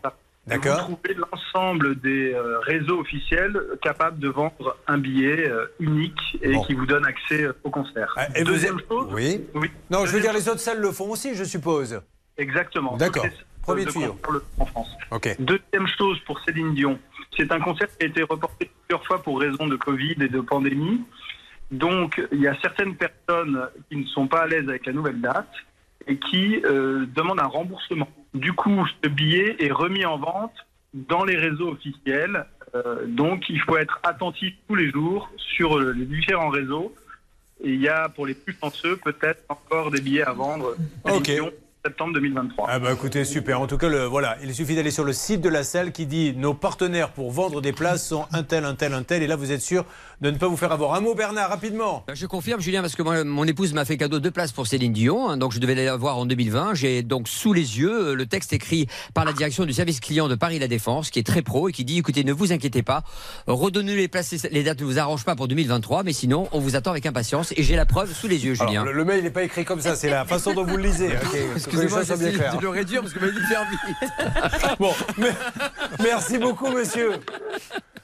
D'accord. 0.46 0.88
Vous 0.88 0.96
trouvez 0.96 1.14
l'ensemble 1.14 2.00
des 2.00 2.32
euh, 2.32 2.58
réseaux 2.60 3.00
officiels 3.00 3.58
capables 3.82 4.18
de 4.18 4.28
vendre 4.28 4.76
un 4.86 4.98
billet 4.98 5.48
euh, 5.48 5.66
unique 5.78 6.18
et 6.42 6.52
Bon. 6.52 6.64
qui 6.64 6.74
vous 6.74 6.86
donne 6.86 7.04
accès 7.06 7.46
au 7.62 7.70
concert. 7.70 8.14
Et 8.34 8.40
vous 8.40 8.46
Deuxième 8.50 8.80
chose, 8.88 9.08
Oui. 9.12 9.44
oui. 9.54 9.70
Non, 9.90 10.06
je 10.06 10.12
veux 10.12 10.20
dire, 10.20 10.32
les 10.32 10.48
autres 10.48 10.60
salles 10.60 10.80
le 10.80 10.90
font 10.90 11.10
aussi, 11.10 11.34
je 11.34 11.44
suppose. 11.44 12.00
Exactement. 12.36 12.96
D'accord. 12.96 13.26
Premier 13.62 13.84
tuyau. 13.84 14.18
en 14.58 14.64
France. 14.66 14.88
Ok. 15.10 15.36
Deuxième 15.38 15.86
chose 15.98 16.18
pour 16.26 16.40
Céline 16.40 16.74
Dion, 16.74 16.98
c'est 17.36 17.52
un 17.52 17.60
concert 17.60 17.88
qui 17.98 18.06
a 18.06 18.08
été 18.08 18.22
reporté 18.22 18.70
plusieurs 18.88 19.06
fois 19.06 19.22
pour 19.22 19.38
raison 19.40 19.66
de 19.68 19.76
Covid 19.76 20.16
et 20.20 20.28
de 20.28 20.40
pandémie. 20.40 21.02
Donc, 21.70 22.20
il 22.32 22.40
y 22.40 22.48
a 22.48 22.56
certaines 22.60 22.96
personnes 22.96 23.68
qui 23.88 23.96
ne 23.96 24.06
sont 24.06 24.26
pas 24.26 24.42
à 24.42 24.46
l'aise 24.46 24.68
avec 24.68 24.86
la 24.86 24.92
nouvelle 24.92 25.20
date 25.20 25.52
et 26.06 26.16
qui 26.16 26.60
euh, 26.64 27.06
demandent 27.14 27.40
un 27.40 27.46
remboursement. 27.46 28.08
Du 28.34 28.52
coup, 28.52 28.86
ce 29.02 29.08
billet 29.08 29.56
est 29.60 29.72
remis 29.72 30.04
en 30.04 30.18
vente 30.18 30.54
dans 30.94 31.24
les 31.24 31.36
réseaux 31.36 31.68
officiels. 31.68 32.46
Euh, 32.74 33.06
donc, 33.06 33.48
il 33.48 33.60
faut 33.60 33.76
être 33.76 34.00
attentif 34.02 34.54
tous 34.68 34.74
les 34.74 34.90
jours 34.90 35.30
sur 35.36 35.78
les 35.78 36.04
différents 36.04 36.48
réseaux. 36.48 36.94
Et 37.62 37.70
il 37.74 37.80
y 37.80 37.88
a, 37.88 38.08
pour 38.08 38.26
les 38.26 38.34
plus 38.34 38.56
chanceux, 38.60 38.96
peut-être 38.96 39.42
encore 39.48 39.90
des 39.90 40.00
billets 40.00 40.22
à 40.22 40.32
vendre. 40.32 40.76
Ok. 41.04 41.30
Septembre 41.84 42.12
2023. 42.12 42.66
Ah 42.68 42.78
bah 42.78 42.92
écoutez, 42.92 43.24
super. 43.24 43.58
En 43.58 43.66
tout 43.66 43.78
cas, 43.78 43.88
le, 43.88 44.04
voilà, 44.04 44.36
il 44.42 44.54
suffit 44.54 44.74
d'aller 44.74 44.90
sur 44.90 45.02
le 45.02 45.14
site 45.14 45.40
de 45.40 45.48
la 45.48 45.64
salle 45.64 45.92
qui 45.92 46.04
dit 46.04 46.34
nos 46.36 46.52
partenaires 46.52 47.10
pour 47.10 47.32
vendre 47.32 47.62
des 47.62 47.72
places 47.72 48.06
sont 48.06 48.26
un 48.32 48.42
tel, 48.42 48.66
un 48.66 48.74
tel, 48.74 48.92
un 48.92 49.02
tel. 49.02 49.22
Et 49.22 49.26
là, 49.26 49.34
vous 49.34 49.50
êtes 49.50 49.62
sûr 49.62 49.86
de 50.20 50.30
ne 50.30 50.36
pas 50.36 50.46
vous 50.46 50.58
faire 50.58 50.72
avoir. 50.72 50.92
Un 50.92 51.00
mot, 51.00 51.14
Bernard, 51.14 51.48
rapidement. 51.48 52.04
Ben, 52.06 52.14
Je 52.14 52.26
confirme, 52.26 52.60
Julien, 52.60 52.82
parce 52.82 52.94
que 52.94 53.02
moi, 53.02 53.24
mon 53.24 53.44
épouse 53.46 53.72
m'a 53.72 53.86
fait 53.86 53.96
cadeau 53.96 54.18
de 54.20 54.28
places 54.28 54.52
pour 54.52 54.66
Céline 54.66 54.92
Dion, 54.92 55.30
hein, 55.30 55.38
donc 55.38 55.52
je 55.52 55.58
devais 55.58 55.74
la 55.74 55.96
voir 55.96 56.18
en 56.18 56.26
2020. 56.26 56.74
J'ai 56.74 57.02
donc 57.02 57.28
sous 57.28 57.54
les 57.54 57.78
yeux 57.78 58.08
euh, 58.08 58.14
le 58.14 58.26
texte 58.26 58.52
écrit 58.52 58.86
par 59.14 59.24
la 59.24 59.32
direction 59.32 59.64
du 59.64 59.72
service 59.72 60.00
client 60.00 60.28
de 60.28 60.34
Paris 60.34 60.58
La 60.58 60.68
Défense, 60.68 61.08
qui 61.08 61.18
est 61.18 61.26
très 61.26 61.40
pro 61.40 61.70
et 61.70 61.72
qui 61.72 61.86
dit 61.86 61.96
écoutez, 61.96 62.24
ne 62.24 62.34
vous 62.34 62.52
inquiétez 62.52 62.82
pas, 62.82 63.04
redonnez 63.46 63.96
les 63.96 64.08
places, 64.08 64.46
les 64.50 64.62
dates 64.62 64.80
ne 64.80 64.84
vous 64.84 64.98
arrangent 64.98 65.24
pas 65.24 65.34
pour 65.34 65.48
2023, 65.48 66.02
mais 66.02 66.12
sinon, 66.12 66.46
on 66.52 66.58
vous 66.58 66.76
attend 66.76 66.90
avec 66.90 67.06
impatience. 67.06 67.54
Et 67.56 67.62
j'ai 67.62 67.76
la 67.76 67.86
preuve 67.86 68.12
sous 68.12 68.28
les 68.28 68.44
yeux, 68.44 68.52
Julien. 68.52 68.82
Alors, 68.82 68.84
le, 68.84 68.92
le 68.92 69.04
mail 69.06 69.22
n'est 69.22 69.30
pas 69.30 69.44
écrit 69.44 69.64
comme 69.64 69.80
ça, 69.80 69.96
c'est 69.96 70.10
la 70.10 70.24
façon 70.26 70.52
dont 70.52 70.64
vous 70.64 70.76
le 70.76 70.82
lisez. 70.82 71.08
Excusez-moi, 71.74 72.02
j'essaie 72.02 72.56
de 72.56 72.62
le 72.62 72.68
réduire 72.68 73.00
parce 73.02 73.12
que 73.12 73.18
vous 73.18 73.26
m'avez 73.26 73.36
dit 73.38 73.42
de 73.42 73.46
faire 73.46 73.66
vite. 73.70 74.76
Bon, 74.78 74.92
mais- 75.18 75.32
merci 76.02 76.38
beaucoup, 76.38 76.68
monsieur. 76.68 77.12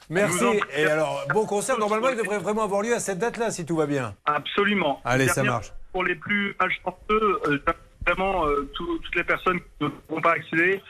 Merci. 0.09 0.45
Et 0.75 0.85
alors, 0.85 1.25
bon 1.33 1.45
concert, 1.45 1.77
normalement, 1.77 2.09
il 2.09 2.17
devrait 2.17 2.37
vraiment 2.39 2.63
avoir 2.63 2.81
lieu 2.81 2.93
à 2.95 2.99
cette 2.99 3.19
date-là, 3.19 3.51
si 3.51 3.65
tout 3.65 3.75
va 3.75 3.85
bien. 3.85 4.15
Absolument. 4.25 5.01
Allez, 5.03 5.27
ça 5.27 5.43
marche. 5.43 5.71
Pour 5.91 6.03
les 6.03 6.15
plus 6.15 6.55
malchanceux, 6.59 7.39
euh, 7.47 7.59
vraiment 8.05 8.45
euh, 8.45 8.69
tout- 8.73 8.99
toutes 8.99 9.15
les 9.15 9.23
personnes 9.23 9.59
qui 9.59 9.65
ne 9.83 9.87
pourront 9.89 10.21
pas 10.21 10.33
accéder 10.33 10.81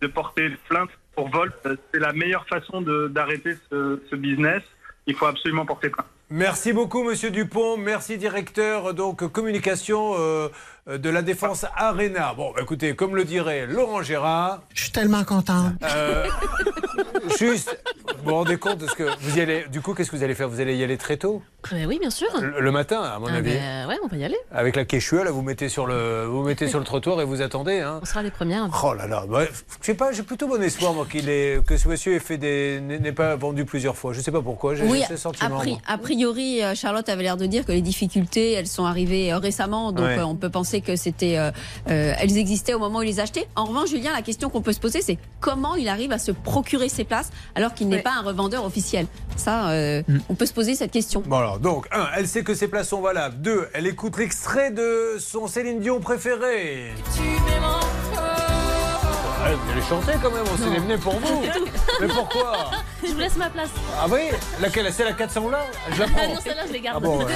de 0.00 0.06
porter 0.08 0.50
plainte 0.68 0.90
pour 1.14 1.28
vol. 1.28 1.52
Euh, 1.66 1.76
C'est 1.92 2.00
la 2.00 2.12
meilleure 2.12 2.46
façon 2.48 2.80
de- 2.80 3.08
d'arrêter 3.08 3.54
ce, 3.70 4.00
ce 4.10 4.16
business. 4.16 4.62
Il 5.06 5.14
faut 5.14 5.26
absolument 5.26 5.66
porter 5.66 5.90
plainte. 5.90 6.06
Merci 6.30 6.72
beaucoup, 6.72 7.04
Monsieur 7.04 7.30
Dupont. 7.30 7.76
Merci, 7.76 8.16
directeur 8.16 8.94
donc 8.94 9.30
communication 9.30 10.14
euh, 10.18 10.48
de 10.86 11.08
la 11.10 11.22
Défense 11.22 11.64
Arena. 11.76 12.34
Bon, 12.34 12.52
bah, 12.54 12.60
écoutez, 12.62 12.94
comme 12.94 13.16
le 13.16 13.24
dirait 13.24 13.66
Laurent 13.66 14.02
Gérard. 14.02 14.62
Je 14.74 14.82
suis 14.82 14.92
tellement 14.92 15.24
content. 15.24 15.72
euh, 15.82 16.26
juste, 17.38 17.78
vous 18.18 18.24
vous 18.24 18.34
rendez 18.34 18.56
compte 18.58 18.78
de 18.78 18.86
ce 18.86 18.94
que 18.94 19.04
vous 19.20 19.38
y 19.38 19.40
allez. 19.40 19.64
Du 19.70 19.80
coup, 19.80 19.94
qu'est-ce 19.94 20.10
que 20.10 20.16
vous 20.16 20.22
allez 20.22 20.34
faire? 20.34 20.48
Vous 20.48 20.60
allez 20.60 20.76
y 20.76 20.84
aller 20.84 20.98
très 20.98 21.16
tôt, 21.16 21.42
Euh, 21.72 21.84
oui, 21.86 21.98
bien 21.98 22.10
sûr. 22.10 22.28
le, 22.40 22.60
le 22.60 22.70
matin, 22.72 23.00
à 23.02 23.18
mon 23.18 23.26
Ah, 23.26 23.34
avis. 23.36 23.52
ben, 23.54 23.88
ouais, 23.88 23.96
on 24.02 24.06
va 24.06 24.16
y 24.16 24.24
aller. 24.24 24.36
Avec 24.52 24.76
la 24.76 24.84
quechua, 24.84 25.24
là, 25.24 25.30
vous 25.30 25.42
mettez 25.42 25.68
sur 25.68 25.86
le, 25.86 26.26
vous 26.26 26.42
mettez 26.42 26.68
sur 26.68 26.78
le 26.78 26.84
trottoir 26.84 27.20
et 27.20 27.24
vous 27.24 27.42
attendez. 27.42 27.80
Hein. 27.80 28.00
On 28.02 28.04
sera 28.04 28.22
les 28.22 28.30
premières. 28.30 28.68
Oh 28.84 28.92
là 28.94 29.06
là, 29.06 29.24
bah, 29.28 29.44
je 29.80 29.86
sais 29.86 29.94
pas, 29.94 30.12
j'ai 30.12 30.22
plutôt 30.22 30.46
bon 30.46 30.62
espoir 30.62 30.92
moi 30.92 31.06
qu'il 31.10 31.28
ait, 31.28 31.60
que 31.66 31.76
ce 31.76 31.88
monsieur 31.88 32.14
ait 32.14 32.18
fait 32.18 32.38
des, 32.38 32.80
n'ait 32.80 33.12
pas 33.12 33.36
vendu 33.36 33.64
plusieurs 33.64 33.96
fois. 33.96 34.12
Je 34.12 34.20
sais 34.20 34.30
pas 34.32 34.42
pourquoi, 34.42 34.74
j'ai 34.74 34.84
Oui, 34.84 35.02
ce 35.08 35.14
a, 35.14 35.16
sentiment. 35.16 35.58
pri- 35.60 35.70
moi. 35.70 35.78
a 35.86 35.98
priori, 35.98 36.62
euh, 36.62 36.74
Charlotte 36.74 37.08
avait 37.08 37.22
l'air 37.22 37.36
de 37.36 37.46
dire 37.46 37.64
que 37.64 37.72
les 37.72 37.82
difficultés, 37.82 38.52
elles 38.52 38.66
sont 38.66 38.84
arrivées 38.84 39.32
euh, 39.32 39.38
récemment, 39.38 39.92
donc 39.92 40.04
Ouais. 40.06 40.18
euh, 40.18 40.24
on 40.26 40.34
peut 40.36 40.50
penser 40.50 40.80
que 40.80 40.96
c'était, 40.96 41.38
euh, 41.38 41.50
elles 41.86 42.36
existaient 42.36 42.74
au 42.74 42.78
moment 42.78 42.98
où 42.98 43.02
il 43.02 43.06
les 43.06 43.20
achetait. 43.20 43.46
En 43.56 43.64
revanche, 43.64 43.88
Julien, 43.90 44.12
la 44.12 44.22
question 44.22 44.50
qu'on 44.50 44.62
peut 44.62 44.72
se 44.72 44.80
poser, 44.80 45.00
c'est 45.02 45.18
comment 45.40 45.74
il 45.76 45.88
arrive 45.88 46.12
à 46.12 46.18
se 46.18 46.30
procurer 46.32 46.88
ces 46.88 47.04
places 47.04 47.30
alors 47.54 47.74
qu'il 47.74 47.88
n'est 47.88 47.96
Ouais. 47.96 48.02
pas 48.02 48.12
un 48.18 48.22
revendeur 48.22 48.64
officiel? 48.64 49.06
Ça, 49.36 49.70
euh, 49.70 50.02
on 50.28 50.34
peut 50.34 50.46
se 50.46 50.52
poser 50.52 50.74
cette 50.74 50.90
question. 50.90 51.22
Bon 51.26 51.36
alors, 51.38 51.53
donc, 51.60 51.86
un, 51.92 52.06
elle 52.16 52.28
sait 52.28 52.42
que 52.42 52.54
ses 52.54 52.68
places 52.68 52.88
sont 52.88 53.00
valables. 53.00 53.36
Deux, 53.40 53.68
elle 53.74 53.86
écoute 53.86 54.16
l'extrait 54.18 54.70
de 54.70 55.16
son 55.18 55.46
Céline 55.46 55.80
Dion 55.80 56.00
préféré. 56.00 56.92
Ouais, 59.44 59.54
vous 59.62 59.72
allez 59.72 59.82
chanter 59.82 60.12
quand 60.22 60.30
même, 60.30 60.44
on 60.50 60.56
s'est 60.56 60.80
venu 60.80 60.96
pour 60.98 61.12
vous. 61.18 61.42
Mais 62.00 62.06
pourquoi 62.08 62.70
Je 63.06 63.12
vous 63.12 63.18
laisse 63.18 63.36
ma 63.36 63.50
place. 63.50 63.68
Ah 64.00 64.06
oui 64.10 64.20
Laquelle 64.62 64.90
C'est 64.90 65.04
la 65.04 65.12
400 65.12 65.50
là 65.50 65.66
Je 65.92 66.00
la 66.00 66.06
Ah 66.06 66.10
prends. 66.16 66.34
non, 66.34 66.40
celle-là, 66.42 66.62
je 66.66 66.72
les 66.72 66.80
garde. 66.80 67.02
Ah 67.04 67.06
bon, 67.06 67.18
ouais. 67.18 67.32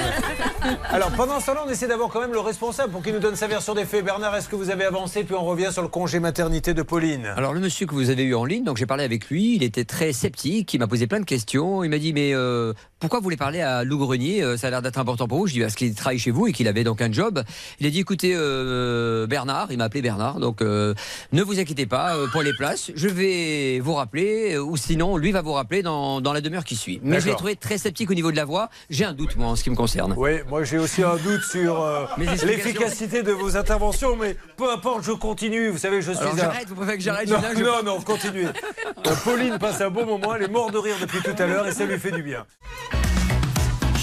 Alors 0.89 1.11
pendant 1.11 1.39
ce 1.39 1.45
temps-là, 1.47 1.65
on 1.67 1.69
essaie 1.69 1.87
d'avoir 1.87 2.09
quand 2.09 2.19
même 2.21 2.31
le 2.33 2.39
responsable 2.39 2.91
pour 2.91 3.03
qu'il 3.03 3.13
nous 3.13 3.19
donne 3.19 3.35
sa 3.35 3.45
version 3.45 3.75
des 3.75 3.85
faits. 3.85 4.03
Bernard, 4.03 4.35
est-ce 4.35 4.49
que 4.49 4.55
vous 4.55 4.71
avez 4.71 4.85
avancé 4.85 5.23
Puis 5.23 5.35
on 5.35 5.45
revient 5.45 5.69
sur 5.71 5.83
le 5.83 5.87
congé 5.87 6.19
maternité 6.19 6.73
de 6.73 6.81
Pauline? 6.81 7.27
Alors 7.37 7.53
le 7.53 7.59
monsieur 7.59 7.85
que 7.85 7.93
vous 7.93 8.09
avez 8.09 8.23
eu 8.23 8.33
en 8.33 8.45
ligne, 8.45 8.63
donc 8.63 8.77
j'ai 8.77 8.87
parlé 8.87 9.03
avec 9.03 9.29
lui, 9.29 9.55
il 9.57 9.61
était 9.63 9.85
très 9.85 10.11
sceptique, 10.11 10.73
il 10.73 10.79
m'a 10.79 10.87
posé 10.87 11.05
plein 11.05 11.19
de 11.19 11.25
questions, 11.25 11.83
il 11.83 11.91
m'a 11.91 11.99
dit 11.99 12.11
mais 12.13 12.33
euh, 12.33 12.73
pourquoi 12.99 13.19
vous 13.19 13.23
voulez 13.23 13.37
parler 13.37 13.61
à 13.61 13.83
Lou 13.83 13.97
Grenier 13.97 14.43
Euh, 14.43 14.57
Ça 14.57 14.67
a 14.67 14.69
l'air 14.69 14.81
d'être 14.81 14.97
important 14.99 15.27
pour 15.27 15.37
vous. 15.39 15.47
Je 15.47 15.53
dis 15.53 15.61
parce 15.61 15.75
qu'il 15.75 15.93
travaille 15.95 16.19
chez 16.19 16.31
vous 16.31 16.47
et 16.47 16.51
qu'il 16.51 16.67
avait 16.67 16.83
donc 16.83 17.01
un 17.01 17.11
job. 17.11 17.43
Il 17.79 17.87
a 17.87 17.89
dit 17.89 17.99
écoutez 17.99 18.33
euh, 18.35 19.25
Bernard, 19.27 19.67
il 19.71 19.77
m'a 19.77 19.85
appelé 19.85 20.01
Bernard, 20.01 20.39
donc 20.39 20.61
euh, 20.61 20.93
ne 21.31 21.41
vous 21.43 21.59
inquiétez 21.59 21.85
pas 21.85 22.15
pour 22.31 22.41
les 22.41 22.53
places, 22.53 22.91
je 22.95 23.07
vais 23.07 23.79
vous 23.79 23.93
rappeler 23.93 24.57
ou 24.57 24.75
sinon 24.77 25.17
lui 25.17 25.31
va 25.31 25.41
vous 25.41 25.53
rappeler 25.53 25.81
dans, 25.81 26.21
dans 26.21 26.33
la 26.33 26.41
demi-heure 26.41 26.63
qui 26.65 26.75
suit. 26.75 26.99
Mais 27.03 27.19
je 27.21 27.27
l'ai 27.27 27.35
trouvé 27.35 27.55
très 27.55 27.77
sceptique 27.77 28.11
au 28.11 28.13
niveau 28.13 28.31
de 28.31 28.35
la 28.37 28.45
voix. 28.45 28.69
J'ai 28.89 29.05
un 29.05 29.13
doute 29.13 29.35
moi 29.37 29.47
en 29.47 29.55
ce 29.55 29.63
qui 29.63 29.69
me 29.69 29.75
concerne. 29.75 30.13
Oui, 30.17 30.31
moi 30.49 30.63
j'ai 30.63 30.77
aussi 30.77 31.03
un 31.03 31.15
doute 31.17 31.41
sur 31.43 31.81
euh, 31.81 32.05
l'efficacité 32.17 33.23
de 33.23 33.31
vos 33.31 33.55
interventions, 33.57 34.15
mais 34.15 34.35
peu 34.57 34.71
importe, 34.71 35.03
je 35.03 35.11
continue. 35.11 35.69
Vous 35.69 35.77
savez, 35.77 36.01
je 36.01 36.11
suis. 36.11 36.21
Alors 36.21 36.35
j'arrête, 36.37 36.67
vous 36.67 36.75
préférez 36.75 36.97
que 36.97 37.03
j'arrête 37.03 37.29
Non, 37.29 37.37
je- 37.55 37.63
non, 37.63 37.83
non, 37.85 38.01
continuez. 38.01 38.47
Pauline 39.23 39.57
passe 39.57 39.81
un 39.81 39.89
bon 39.89 40.05
moment, 40.05 40.35
elle 40.35 40.43
est 40.43 40.47
morte 40.51 40.73
de 40.73 40.77
rire 40.77 40.95
depuis 41.01 41.19
tout 41.21 41.35
à 41.41 41.45
l'heure 41.47 41.67
et 41.67 41.71
ça 41.71 41.85
lui 41.85 41.97
fait 41.97 42.11
du 42.11 42.23
bien. 42.23 42.45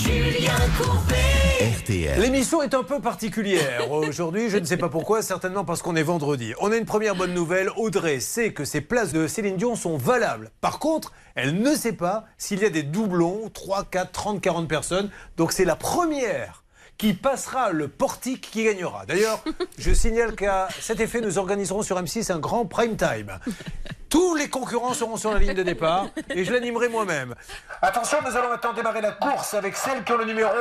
Julien 0.06 0.54
Courbet. 0.78 1.74
RTL. 1.80 2.20
L'émission 2.20 2.62
est 2.62 2.74
un 2.74 2.84
peu 2.84 3.00
particulière 3.00 3.90
aujourd'hui, 3.90 4.50
je 4.50 4.58
ne 4.58 4.64
sais 4.64 4.76
pas 4.76 4.88
pourquoi, 4.88 5.20
certainement 5.20 5.64
parce 5.64 5.82
qu'on 5.82 5.96
est 5.96 6.04
vendredi. 6.04 6.54
On 6.60 6.70
a 6.70 6.76
une 6.76 6.84
première 6.84 7.16
bonne 7.16 7.34
nouvelle, 7.34 7.70
Audrey 7.76 8.20
sait 8.20 8.52
que 8.52 8.64
ses 8.64 8.80
places 8.80 9.12
de 9.12 9.26
Céline 9.26 9.56
Dion 9.56 9.74
sont 9.74 9.96
valables. 9.96 10.52
Par 10.60 10.78
contre, 10.78 11.12
elle 11.34 11.60
ne 11.60 11.74
sait 11.74 11.94
pas 11.94 12.26
s'il 12.38 12.60
y 12.60 12.64
a 12.64 12.70
des 12.70 12.84
doublons, 12.84 13.50
3, 13.52 13.84
4, 13.84 14.12
30, 14.12 14.40
40 14.40 14.68
personnes. 14.68 15.10
Donc 15.36 15.50
c'est 15.50 15.64
la 15.64 15.76
première 15.76 16.62
qui 16.98 17.12
passera 17.12 17.72
le 17.72 17.88
portique 17.88 18.48
qui 18.50 18.64
gagnera. 18.64 19.04
D'ailleurs, 19.06 19.42
je 19.78 19.92
signale 19.92 20.34
qu'à 20.34 20.68
cet 20.80 21.00
effet, 21.00 21.20
nous 21.20 21.38
organiserons 21.38 21.82
sur 21.82 22.00
M6 22.00 22.32
un 22.32 22.38
grand 22.38 22.64
prime 22.64 22.96
time. 22.96 23.38
Les 24.46 24.50
concurrents 24.50 24.94
seront 24.94 25.16
sur 25.16 25.32
la 25.32 25.40
ligne 25.40 25.54
de 25.54 25.64
départ 25.64 26.06
et 26.30 26.44
je 26.44 26.52
l'animerai 26.52 26.88
moi-même. 26.88 27.34
Attention, 27.82 28.18
nous 28.24 28.36
allons 28.36 28.48
maintenant 28.48 28.72
démarrer 28.74 29.00
la 29.00 29.10
course 29.10 29.54
avec 29.54 29.76
celle 29.76 30.04
qui 30.04 30.12
ont 30.12 30.18
le 30.18 30.24
numéro 30.24 30.52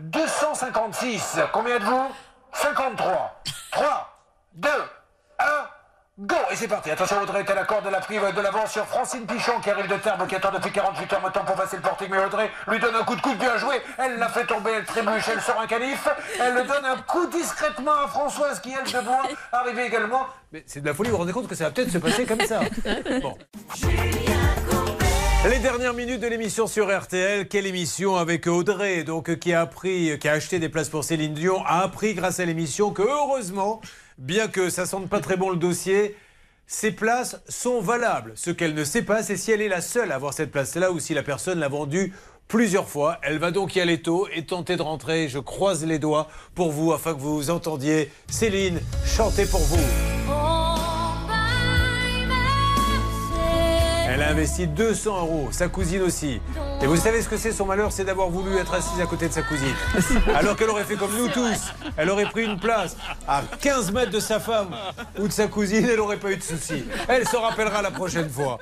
256. 0.00 1.40
Combien 1.52 1.78
de 1.78 1.84
vous 1.84 2.06
53. 2.54 3.42
3, 3.72 4.18
2, 4.54 4.68
1. 5.38 5.44
Go 6.18 6.34
Et 6.50 6.56
c'est 6.56 6.66
parti. 6.66 6.90
Attention, 6.90 7.20
Audrey 7.20 7.40
est 7.40 7.50
à 7.50 7.54
la 7.54 7.64
corde 7.64 7.84
de 7.84 7.90
la 7.90 8.00
prive 8.00 8.22
de 8.34 8.40
l'avance 8.40 8.72
sur 8.72 8.86
Francine 8.86 9.26
Pichon 9.26 9.60
qui 9.60 9.68
arrive 9.68 9.86
de 9.86 9.96
Tarbes, 9.96 10.26
qui 10.26 10.34
attend 10.34 10.50
depuis 10.50 10.72
48 10.72 11.12
heures 11.12 11.20
maintenant 11.20 11.44
pour 11.44 11.56
passer 11.56 11.76
le 11.76 11.82
portique. 11.82 12.08
Mais 12.10 12.24
Audrey 12.24 12.50
lui 12.68 12.78
donne 12.78 12.94
un 12.94 13.04
coup 13.04 13.16
de 13.16 13.20
coude 13.20 13.36
bien 13.36 13.58
joué. 13.58 13.82
Elle 13.98 14.18
l'a 14.18 14.30
fait 14.30 14.46
tomber, 14.46 14.70
elle 14.78 14.86
trébuche, 14.86 15.28
elle 15.30 15.42
sort 15.42 15.60
un 15.60 15.66
canif. 15.66 16.08
Elle 16.40 16.54
le 16.54 16.62
donne 16.62 16.86
un 16.86 16.96
coup 17.02 17.26
discrètement 17.26 17.92
à 17.92 18.08
Françoise 18.08 18.60
qui, 18.60 18.72
elle, 18.72 18.90
de 18.90 19.04
doit 19.04 19.24
arriver 19.52 19.84
également. 19.84 20.26
Mais 20.52 20.64
c'est 20.66 20.80
de 20.80 20.86
la 20.86 20.94
folie, 20.94 21.10
vous 21.10 21.16
vous 21.16 21.20
rendez 21.20 21.34
compte 21.34 21.48
que 21.48 21.54
ça 21.54 21.64
va 21.64 21.70
peut-être 21.70 21.90
se 21.90 21.98
passer 21.98 22.24
comme 22.24 22.40
ça. 22.40 22.60
Bon. 23.20 23.36
Les 25.48 25.60
dernières 25.60 25.94
minutes 25.94 26.20
de 26.20 26.26
l'émission 26.26 26.66
sur 26.66 26.88
RTL, 26.88 27.46
quelle 27.46 27.66
émission 27.66 28.16
avec 28.16 28.48
Audrey, 28.48 29.04
donc 29.04 29.38
qui 29.38 29.52
a 29.52 29.60
appris, 29.60 30.18
qui 30.18 30.28
a 30.28 30.32
acheté 30.32 30.58
des 30.58 30.68
places 30.68 30.88
pour 30.88 31.04
Céline 31.04 31.34
Dion, 31.34 31.62
a 31.64 31.82
appris 31.82 32.14
grâce 32.14 32.40
à 32.40 32.44
l'émission 32.44 32.90
que 32.90 33.02
heureusement, 33.02 33.80
bien 34.18 34.48
que 34.48 34.70
ça 34.70 34.86
sente 34.86 35.08
pas 35.08 35.20
très 35.20 35.36
bon 35.36 35.50
le 35.50 35.56
dossier, 35.56 36.16
ces 36.66 36.90
places 36.90 37.40
sont 37.48 37.80
valables. 37.80 38.32
Ce 38.34 38.50
qu'elle 38.50 38.74
ne 38.74 38.82
sait 38.82 39.02
pas, 39.02 39.22
c'est 39.22 39.36
si 39.36 39.52
elle 39.52 39.62
est 39.62 39.68
la 39.68 39.82
seule 39.82 40.10
à 40.10 40.16
avoir 40.16 40.34
cette 40.34 40.50
place-là 40.50 40.90
ou 40.90 40.98
si 40.98 41.14
la 41.14 41.22
personne 41.22 41.60
l'a 41.60 41.68
vendue 41.68 42.12
plusieurs 42.48 42.88
fois. 42.88 43.18
Elle 43.22 43.38
va 43.38 43.52
donc 43.52 43.76
y 43.76 43.80
aller 43.80 44.02
tôt 44.02 44.26
et 44.34 44.44
tenter 44.46 44.74
de 44.76 44.82
rentrer. 44.82 45.28
Je 45.28 45.38
croise 45.38 45.86
les 45.86 46.00
doigts 46.00 46.28
pour 46.56 46.72
vous 46.72 46.92
afin 46.92 47.14
que 47.14 47.20
vous 47.20 47.50
entendiez 47.50 48.10
Céline 48.28 48.80
chanter 49.04 49.46
pour 49.46 49.60
vous. 49.60 50.15
Elle 54.16 54.22
a 54.22 54.30
investi 54.30 54.66
200 54.66 55.20
euros, 55.20 55.48
sa 55.52 55.68
cousine 55.68 56.00
aussi. 56.00 56.40
Et 56.80 56.86
vous 56.86 56.96
savez 56.96 57.20
ce 57.20 57.28
que 57.28 57.36
c'est 57.36 57.52
son 57.52 57.66
malheur 57.66 57.92
C'est 57.92 58.06
d'avoir 58.06 58.30
voulu 58.30 58.56
être 58.56 58.72
assise 58.72 58.98
à 58.98 59.04
côté 59.04 59.28
de 59.28 59.32
sa 59.34 59.42
cousine. 59.42 59.74
Alors 60.34 60.56
qu'elle 60.56 60.70
aurait 60.70 60.84
fait 60.84 60.96
comme 60.96 61.14
nous 61.14 61.28
tous. 61.28 61.74
Elle 61.98 62.08
aurait 62.08 62.24
pris 62.24 62.46
une 62.46 62.58
place 62.58 62.96
à 63.28 63.42
15 63.60 63.92
mètres 63.92 64.12
de 64.12 64.20
sa 64.20 64.40
femme 64.40 64.74
ou 65.18 65.28
de 65.28 65.32
sa 65.34 65.48
cousine, 65.48 65.86
elle 65.86 65.98
n'aurait 65.98 66.16
pas 66.16 66.32
eu 66.32 66.38
de 66.38 66.42
soucis. 66.42 66.86
Elle 67.08 67.28
se 67.28 67.36
rappellera 67.36 67.82
la 67.82 67.90
prochaine 67.90 68.30
fois. 68.30 68.58